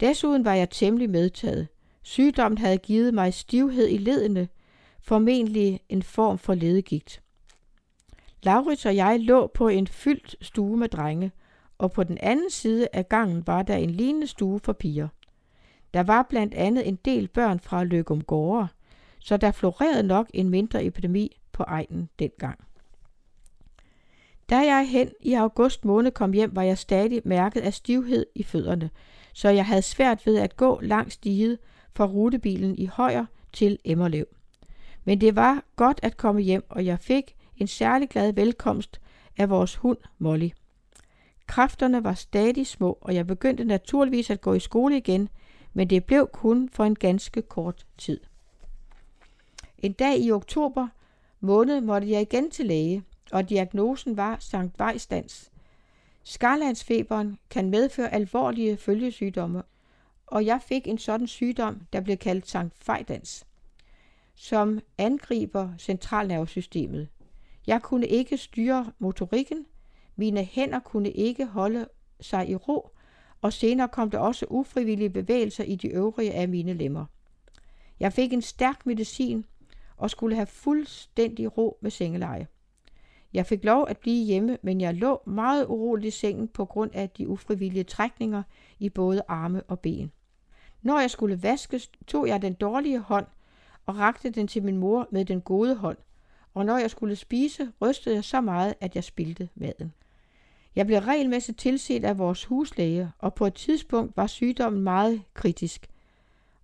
Desuden 0.00 0.44
var 0.44 0.54
jeg 0.54 0.70
temmelig 0.70 1.10
medtaget. 1.10 1.68
Sygdommen 2.02 2.58
havde 2.58 2.78
givet 2.78 3.14
mig 3.14 3.34
stivhed 3.34 3.88
i 3.88 3.96
ledene, 3.96 4.48
formentlig 5.00 5.80
en 5.88 6.02
form 6.02 6.38
for 6.38 6.54
ledegigt. 6.54 7.22
Laurits 8.42 8.86
og 8.86 8.96
jeg 8.96 9.20
lå 9.20 9.46
på 9.46 9.68
en 9.68 9.86
fyldt 9.86 10.36
stue 10.40 10.76
med 10.76 10.88
drenge, 10.88 11.32
og 11.78 11.92
på 11.92 12.04
den 12.04 12.18
anden 12.20 12.50
side 12.50 12.88
af 12.92 13.08
gangen 13.08 13.46
var 13.46 13.62
der 13.62 13.76
en 13.76 13.90
lignende 13.90 14.26
stue 14.26 14.60
for 14.60 14.72
piger. 14.72 15.08
Der 15.94 16.02
var 16.02 16.26
blandt 16.28 16.54
andet 16.54 16.88
en 16.88 16.98
del 17.04 17.28
børn 17.28 17.60
fra 17.60 17.84
Løgum 17.84 18.20
Gårde, 18.20 18.68
så 19.18 19.36
der 19.36 19.52
florerede 19.52 20.02
nok 20.02 20.30
en 20.34 20.48
mindre 20.48 20.84
epidemi 20.84 21.40
på 21.52 21.62
egnen 21.62 22.08
dengang. 22.18 22.58
Da 24.50 24.56
jeg 24.56 24.88
hen 24.88 25.10
i 25.20 25.34
august 25.34 25.84
måned 25.84 26.10
kom 26.10 26.32
hjem, 26.32 26.56
var 26.56 26.62
jeg 26.62 26.78
stadig 26.78 27.22
mærket 27.24 27.60
af 27.60 27.74
stivhed 27.74 28.26
i 28.34 28.42
fødderne, 28.42 28.90
så 29.36 29.48
jeg 29.48 29.66
havde 29.66 29.82
svært 29.82 30.26
ved 30.26 30.38
at 30.38 30.56
gå 30.56 30.80
langs 30.80 31.16
diget 31.16 31.58
fra 31.94 32.06
rutebilen 32.06 32.78
i 32.78 32.86
Højer 32.86 33.24
til 33.52 33.78
Emmerlev. 33.84 34.26
Men 35.04 35.20
det 35.20 35.36
var 35.36 35.64
godt 35.76 36.00
at 36.02 36.16
komme 36.16 36.40
hjem, 36.40 36.64
og 36.68 36.86
jeg 36.86 36.98
fik 36.98 37.36
en 37.56 37.66
særlig 37.66 38.08
glad 38.08 38.32
velkomst 38.32 39.00
af 39.38 39.50
vores 39.50 39.76
hund 39.76 39.98
Molly. 40.18 40.48
Kræfterne 41.46 42.04
var 42.04 42.14
stadig 42.14 42.66
små, 42.66 42.98
og 43.00 43.14
jeg 43.14 43.26
begyndte 43.26 43.64
naturligvis 43.64 44.30
at 44.30 44.40
gå 44.40 44.54
i 44.54 44.60
skole 44.60 44.96
igen, 44.96 45.28
men 45.72 45.90
det 45.90 46.04
blev 46.04 46.28
kun 46.32 46.68
for 46.72 46.84
en 46.84 46.94
ganske 46.94 47.42
kort 47.42 47.86
tid. 47.98 48.20
En 49.78 49.92
dag 49.92 50.18
i 50.18 50.30
oktober 50.30 50.88
måned 51.40 51.80
måtte 51.80 52.10
jeg 52.10 52.22
igen 52.22 52.50
til 52.50 52.66
læge, 52.66 53.02
og 53.32 53.48
diagnosen 53.48 54.16
var 54.16 54.36
Sankt 54.40 54.78
Vejstans. 54.78 55.50
Skarlandsfeberen 56.28 57.38
kan 57.50 57.70
medføre 57.70 58.12
alvorlige 58.12 58.76
følgesygdomme, 58.76 59.62
og 60.26 60.46
jeg 60.46 60.60
fik 60.62 60.88
en 60.88 60.98
sådan 60.98 61.26
sygdom, 61.26 61.80
der 61.92 62.00
blev 62.00 62.16
kaldt 62.16 62.48
Sankt 62.48 62.74
Fejdans, 62.78 63.46
som 64.34 64.80
angriber 64.98 65.72
centralnervesystemet. 65.78 67.08
Jeg 67.66 67.82
kunne 67.82 68.06
ikke 68.06 68.36
styre 68.36 68.92
motorikken, 68.98 69.66
mine 70.16 70.44
hænder 70.44 70.78
kunne 70.78 71.10
ikke 71.10 71.46
holde 71.46 71.88
sig 72.20 72.48
i 72.48 72.54
ro, 72.54 72.90
og 73.42 73.52
senere 73.52 73.88
kom 73.88 74.10
der 74.10 74.18
også 74.18 74.46
ufrivillige 74.48 75.10
bevægelser 75.10 75.64
i 75.64 75.76
de 75.76 75.88
øvrige 75.88 76.32
af 76.32 76.48
mine 76.48 76.74
lemmer. 76.74 77.04
Jeg 78.00 78.12
fik 78.12 78.32
en 78.32 78.42
stærk 78.42 78.86
medicin 78.86 79.44
og 79.96 80.10
skulle 80.10 80.36
have 80.36 80.46
fuldstændig 80.46 81.58
ro 81.58 81.78
med 81.80 81.90
sengeleje. 81.90 82.46
Jeg 83.36 83.46
fik 83.46 83.64
lov 83.64 83.86
at 83.88 83.98
blive 83.98 84.24
hjemme, 84.24 84.58
men 84.62 84.80
jeg 84.80 84.94
lå 84.94 85.22
meget 85.26 85.66
uroligt 85.66 86.14
i 86.14 86.18
sengen 86.18 86.48
på 86.48 86.64
grund 86.64 86.90
af 86.94 87.10
de 87.10 87.28
ufrivillige 87.28 87.84
trækninger 87.84 88.42
i 88.78 88.88
både 88.88 89.22
arme 89.28 89.62
og 89.62 89.80
ben. 89.80 90.12
Når 90.82 91.00
jeg 91.00 91.10
skulle 91.10 91.42
vaskes, 91.42 91.90
tog 92.06 92.28
jeg 92.28 92.42
den 92.42 92.54
dårlige 92.54 92.98
hånd 92.98 93.26
og 93.86 93.98
rakte 93.98 94.30
den 94.30 94.48
til 94.48 94.62
min 94.62 94.76
mor 94.76 95.08
med 95.10 95.24
den 95.24 95.40
gode 95.40 95.74
hånd, 95.74 95.96
og 96.54 96.66
når 96.66 96.78
jeg 96.78 96.90
skulle 96.90 97.16
spise, 97.16 97.72
rystede 97.80 98.14
jeg 98.14 98.24
så 98.24 98.40
meget, 98.40 98.74
at 98.80 98.94
jeg 98.94 99.04
spildte 99.04 99.48
maden. 99.54 99.92
Jeg 100.76 100.86
blev 100.86 100.98
regelmæssigt 100.98 101.58
tilset 101.58 102.04
af 102.04 102.18
vores 102.18 102.44
huslæge, 102.44 103.10
og 103.18 103.34
på 103.34 103.46
et 103.46 103.54
tidspunkt 103.54 104.16
var 104.16 104.26
sygdommen 104.26 104.82
meget 104.82 105.22
kritisk. 105.34 105.86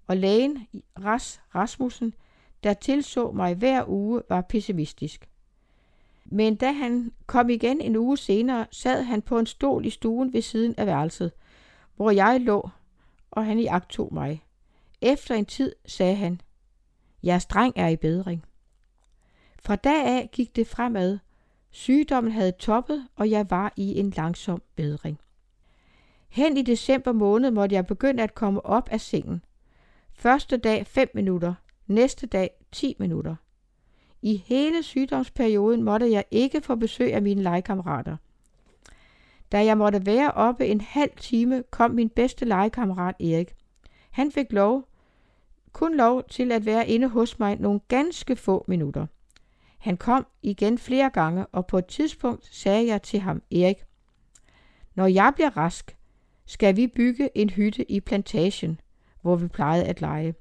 Og 0.07 0.17
lægen, 0.17 0.67
Ras 1.05 1.41
Rasmussen, 1.55 2.15
der 2.63 2.73
tilså 2.73 3.31
mig 3.31 3.55
hver 3.55 3.89
uge, 3.89 4.23
var 4.29 4.41
pessimistisk. 4.41 5.29
Men 6.33 6.57
da 6.57 6.73
han 6.73 7.13
kom 7.27 7.51
igen 7.51 7.81
en 7.81 7.97
uge 7.97 8.17
senere, 8.17 8.67
sad 8.71 9.03
han 9.03 9.23
på 9.23 9.39
en 9.39 9.47
stol 9.47 9.87
i 9.87 9.91
stuen 9.91 10.33
ved 10.33 10.43
siden 10.43 10.75
af 10.79 10.87
værelset, 10.87 11.33
hvor 11.97 12.11
jeg 12.11 12.41
lå, 12.41 12.71
og 13.31 13.47
han 13.47 13.59
iagtog 13.59 14.15
mig. 14.15 14.45
Efter 15.01 15.35
en 15.35 15.47
tid 15.47 15.75
sagde 15.87 16.15
han, 16.15 16.41
Jeres 17.25 17.47
dreng 17.47 17.73
er 17.77 17.89
i 17.89 17.97
bedring. 17.97 18.45
Fra 19.59 19.77
dag 19.77 20.07
af 20.07 20.29
gik 20.33 20.57
det 20.57 20.67
fremad. 20.67 21.19
Sygdommen 21.71 22.33
havde 22.33 22.53
toppet, 22.53 23.09
og 23.17 23.31
jeg 23.31 23.51
var 23.51 23.73
i 23.77 23.99
en 23.99 24.11
langsom 24.11 24.63
bedring. 24.77 25.19
Hen 26.29 26.57
i 26.57 26.63
december 26.63 27.13
måned 27.13 27.51
måtte 27.51 27.75
jeg 27.75 27.87
begynde 27.87 28.23
at 28.23 28.35
komme 28.35 28.67
op 28.67 28.89
af 28.89 29.01
sengen. 29.01 29.45
Første 30.15 30.57
dag 30.57 30.87
5 30.87 31.09
minutter, 31.15 31.55
næste 31.87 32.27
dag 32.27 32.51
10 32.73 32.97
minutter. 32.99 33.37
I 34.23 34.37
hele 34.37 34.83
sygdomsperioden 34.83 35.83
måtte 35.83 36.11
jeg 36.11 36.25
ikke 36.31 36.61
få 36.61 36.75
besøg 36.75 37.15
af 37.15 37.23
mine 37.23 37.43
legekammerater. 37.43 38.17
Da 39.53 39.65
jeg 39.65 39.79
måtte 39.79 40.07
være 40.07 40.31
oppe 40.31 40.67
en 40.67 40.81
halv 40.81 41.11
time, 41.17 41.65
kom 41.71 41.91
min 41.91 42.09
bedste 42.09 42.45
legekammerat 42.45 43.15
Erik. 43.21 43.55
Han 44.11 44.33
fik 44.33 44.53
lov, 44.53 44.89
kun 45.73 45.97
lov 45.97 46.23
til 46.29 46.53
at 46.53 46.67
være 46.67 46.89
inde 46.89 47.09
hos 47.09 47.39
mig 47.39 47.57
nogle 47.61 47.81
ganske 47.89 48.37
få 48.37 48.65
minutter. 48.69 49.07
Han 49.79 49.97
kom 49.97 50.27
igen 50.43 50.79
flere 50.79 51.11
gange, 51.11 51.47
og 51.47 51.67
på 51.67 51.79
et 51.79 51.87
tidspunkt 51.87 52.49
sagde 52.55 52.87
jeg 52.87 53.03
til 53.03 53.21
ham, 53.21 53.43
Erik, 53.51 53.85
når 54.95 55.07
jeg 55.07 55.33
bliver 55.35 55.57
rask, 55.57 55.97
skal 56.47 56.77
vi 56.77 56.87
bygge 56.87 57.31
en 57.35 57.51
hytte 57.51 57.93
i 57.93 58.01
plantagen, 58.01 58.81
hvor 59.23 59.37
vi 59.37 59.49
plejede 59.49 59.85
at 59.85 60.01
lege, 60.01 60.35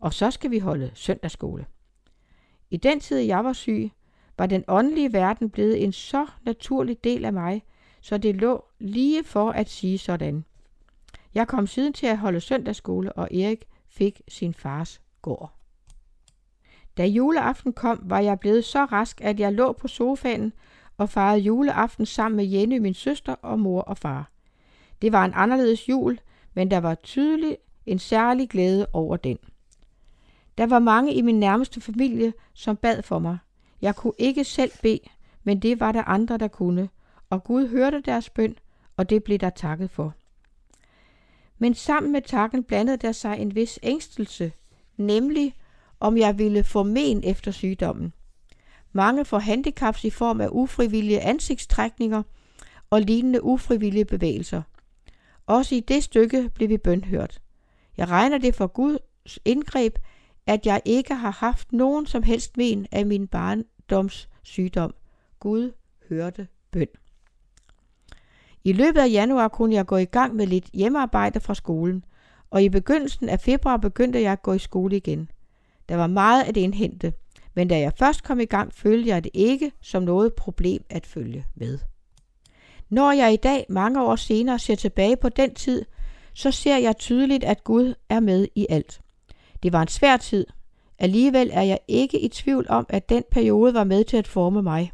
og 0.00 0.14
så 0.14 0.30
skal 0.30 0.50
vi 0.50 0.58
holde 0.58 0.90
søndagsskole. 0.94 1.66
I 2.70 2.76
den 2.76 3.00
tid, 3.00 3.18
jeg 3.18 3.44
var 3.44 3.52
syg, 3.52 3.90
var 4.38 4.46
den 4.46 4.64
åndelige 4.68 5.12
verden 5.12 5.50
blevet 5.50 5.84
en 5.84 5.92
så 5.92 6.26
naturlig 6.42 7.04
del 7.04 7.24
af 7.24 7.32
mig, 7.32 7.62
så 8.00 8.18
det 8.18 8.36
lå 8.36 8.64
lige 8.78 9.24
for 9.24 9.50
at 9.50 9.70
sige 9.70 9.98
sådan. 9.98 10.44
Jeg 11.34 11.48
kom 11.48 11.66
siden 11.66 11.92
til 11.92 12.06
at 12.06 12.18
holde 12.18 12.40
søndagsskole, 12.40 13.12
og 13.12 13.34
Erik 13.34 13.64
fik 13.88 14.20
sin 14.28 14.54
fars 14.54 15.00
gård. 15.22 15.52
Da 16.96 17.06
juleaften 17.06 17.72
kom, 17.72 18.00
var 18.02 18.18
jeg 18.20 18.40
blevet 18.40 18.64
så 18.64 18.84
rask, 18.84 19.20
at 19.20 19.40
jeg 19.40 19.52
lå 19.52 19.72
på 19.72 19.88
sofaen 19.88 20.52
og 20.96 21.08
farede 21.08 21.40
juleaften 21.40 22.06
sammen 22.06 22.36
med 22.36 22.44
Jenny, 22.46 22.78
min 22.78 22.94
søster 22.94 23.34
og 23.42 23.58
mor 23.58 23.80
og 23.80 23.98
far. 23.98 24.30
Det 25.02 25.12
var 25.12 25.24
en 25.24 25.32
anderledes 25.34 25.88
jul, 25.88 26.20
men 26.54 26.70
der 26.70 26.78
var 26.78 26.94
tydeligt 26.94 27.56
en 27.86 27.98
særlig 27.98 28.48
glæde 28.48 28.86
over 28.92 29.16
den. 29.16 29.38
Der 30.58 30.66
var 30.66 30.78
mange 30.78 31.14
i 31.14 31.22
min 31.22 31.40
nærmeste 31.40 31.80
familie, 31.80 32.32
som 32.54 32.76
bad 32.76 33.02
for 33.02 33.18
mig. 33.18 33.38
Jeg 33.82 33.96
kunne 33.96 34.12
ikke 34.18 34.44
selv 34.44 34.72
bede, 34.82 35.00
men 35.44 35.58
det 35.58 35.80
var 35.80 35.92
der 35.92 36.02
andre, 36.04 36.38
der 36.38 36.48
kunne, 36.48 36.88
og 37.30 37.44
Gud 37.44 37.68
hørte 37.68 38.00
deres 38.00 38.30
bøn, 38.30 38.56
og 38.96 39.10
det 39.10 39.24
blev 39.24 39.38
der 39.38 39.50
takket 39.50 39.90
for. 39.90 40.14
Men 41.58 41.74
sammen 41.74 42.12
med 42.12 42.22
takken 42.22 42.64
blandede 42.64 42.96
der 42.96 43.12
sig 43.12 43.38
en 43.38 43.54
vis 43.54 43.78
ængstelse, 43.82 44.52
nemlig 44.96 45.54
om 46.00 46.16
jeg 46.16 46.38
ville 46.38 46.64
få 46.64 46.82
men 46.82 47.24
efter 47.24 47.50
sygdommen. 47.50 48.12
Mange 48.92 49.24
får 49.24 49.38
handicaps 49.38 50.04
i 50.04 50.10
form 50.10 50.40
af 50.40 50.48
ufrivillige 50.52 51.20
ansigtstrækninger 51.20 52.22
og 52.90 53.00
lignende 53.00 53.42
ufrivillige 53.42 54.04
bevægelser. 54.04 54.62
Også 55.46 55.74
i 55.74 55.80
det 55.80 56.02
stykke 56.02 56.50
blev 56.54 56.68
vi 56.68 56.76
bønhørt. 56.76 57.40
Jeg 57.96 58.08
regner 58.08 58.38
det 58.38 58.54
for 58.54 58.66
Guds 58.66 59.38
indgreb, 59.44 59.98
at 60.46 60.66
jeg 60.66 60.82
ikke 60.84 61.14
har 61.14 61.30
haft 61.30 61.72
nogen 61.72 62.06
som 62.06 62.22
helst 62.22 62.56
men 62.56 62.86
af 62.92 63.06
min 63.06 63.26
barndoms 63.26 64.28
sygdom. 64.42 64.94
Gud 65.40 65.72
hørte 66.08 66.48
bøn. 66.70 66.88
I 68.64 68.72
løbet 68.72 69.00
af 69.00 69.10
januar 69.10 69.48
kunne 69.48 69.74
jeg 69.74 69.86
gå 69.86 69.96
i 69.96 70.04
gang 70.04 70.34
med 70.34 70.46
lidt 70.46 70.70
hjemmearbejde 70.74 71.40
fra 71.40 71.54
skolen, 71.54 72.04
og 72.50 72.62
i 72.62 72.68
begyndelsen 72.68 73.28
af 73.28 73.40
februar 73.40 73.76
begyndte 73.76 74.22
jeg 74.22 74.32
at 74.32 74.42
gå 74.42 74.52
i 74.52 74.58
skole 74.58 74.96
igen. 74.96 75.30
Der 75.88 75.96
var 75.96 76.06
meget 76.06 76.44
at 76.44 76.56
indhente, 76.56 77.12
men 77.54 77.68
da 77.68 77.78
jeg 77.78 77.92
først 77.98 78.24
kom 78.24 78.40
i 78.40 78.44
gang, 78.44 78.74
følte 78.74 79.08
jeg 79.08 79.24
det 79.24 79.30
ikke 79.34 79.72
som 79.80 80.02
noget 80.02 80.34
problem 80.34 80.84
at 80.90 81.06
følge 81.06 81.46
med. 81.54 81.78
Når 82.88 83.12
jeg 83.12 83.32
i 83.32 83.36
dag, 83.36 83.66
mange 83.68 84.02
år 84.02 84.16
senere, 84.16 84.58
ser 84.58 84.74
tilbage 84.74 85.16
på 85.16 85.28
den 85.28 85.54
tid, 85.54 85.84
så 86.34 86.50
ser 86.50 86.76
jeg 86.76 86.96
tydeligt, 86.96 87.44
at 87.44 87.64
Gud 87.64 87.94
er 88.08 88.20
med 88.20 88.48
i 88.54 88.66
alt. 88.70 89.00
Det 89.62 89.72
var 89.72 89.82
en 89.82 89.88
svær 89.88 90.16
tid. 90.16 90.46
Alligevel 90.98 91.50
er 91.52 91.62
jeg 91.62 91.78
ikke 91.88 92.20
i 92.20 92.28
tvivl 92.28 92.66
om, 92.68 92.86
at 92.88 93.08
den 93.08 93.24
periode 93.30 93.74
var 93.74 93.84
med 93.84 94.04
til 94.04 94.16
at 94.16 94.28
forme 94.28 94.62
mig. 94.62 94.92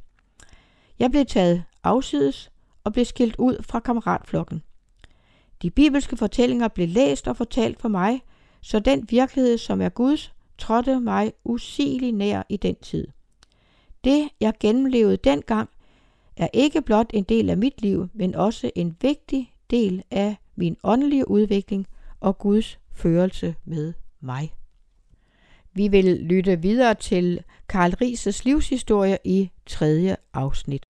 Jeg 0.98 1.10
blev 1.10 1.26
taget 1.26 1.64
afsides 1.82 2.50
og 2.84 2.92
blev 2.92 3.04
skilt 3.04 3.36
ud 3.38 3.62
fra 3.62 3.80
kammeratflokken. 3.80 4.62
De 5.62 5.70
bibelske 5.70 6.16
fortællinger 6.16 6.68
blev 6.68 6.88
læst 6.88 7.28
og 7.28 7.36
fortalt 7.36 7.80
for 7.80 7.88
mig, 7.88 8.22
så 8.60 8.78
den 8.78 9.06
virkelighed, 9.10 9.58
som 9.58 9.80
er 9.80 9.88
Guds, 9.88 10.32
trådte 10.58 11.00
mig 11.00 11.32
usigeligt 11.44 12.16
nær 12.16 12.42
i 12.48 12.56
den 12.56 12.74
tid. 12.74 13.08
Det, 14.04 14.28
jeg 14.40 14.52
gennemlevede 14.60 15.16
dengang, 15.16 15.68
er 16.36 16.48
ikke 16.52 16.82
blot 16.82 17.10
en 17.14 17.24
del 17.24 17.50
af 17.50 17.58
mit 17.58 17.82
liv, 17.82 18.08
men 18.12 18.34
også 18.34 18.70
en 18.74 18.96
vigtig 19.00 19.52
del 19.70 20.02
af 20.10 20.36
min 20.56 20.76
åndelige 20.84 21.30
udvikling 21.30 21.86
og 22.20 22.38
Guds 22.38 22.78
førelse 22.92 23.54
med 23.64 23.92
mig. 24.22 24.52
Vi 25.72 25.88
vil 25.88 26.04
lytte 26.04 26.62
videre 26.62 26.94
til 26.94 27.44
Karl 27.68 27.90
Rises 27.90 28.44
livshistorie 28.44 29.18
i 29.24 29.50
tredje 29.66 30.16
afsnit. 30.32 30.86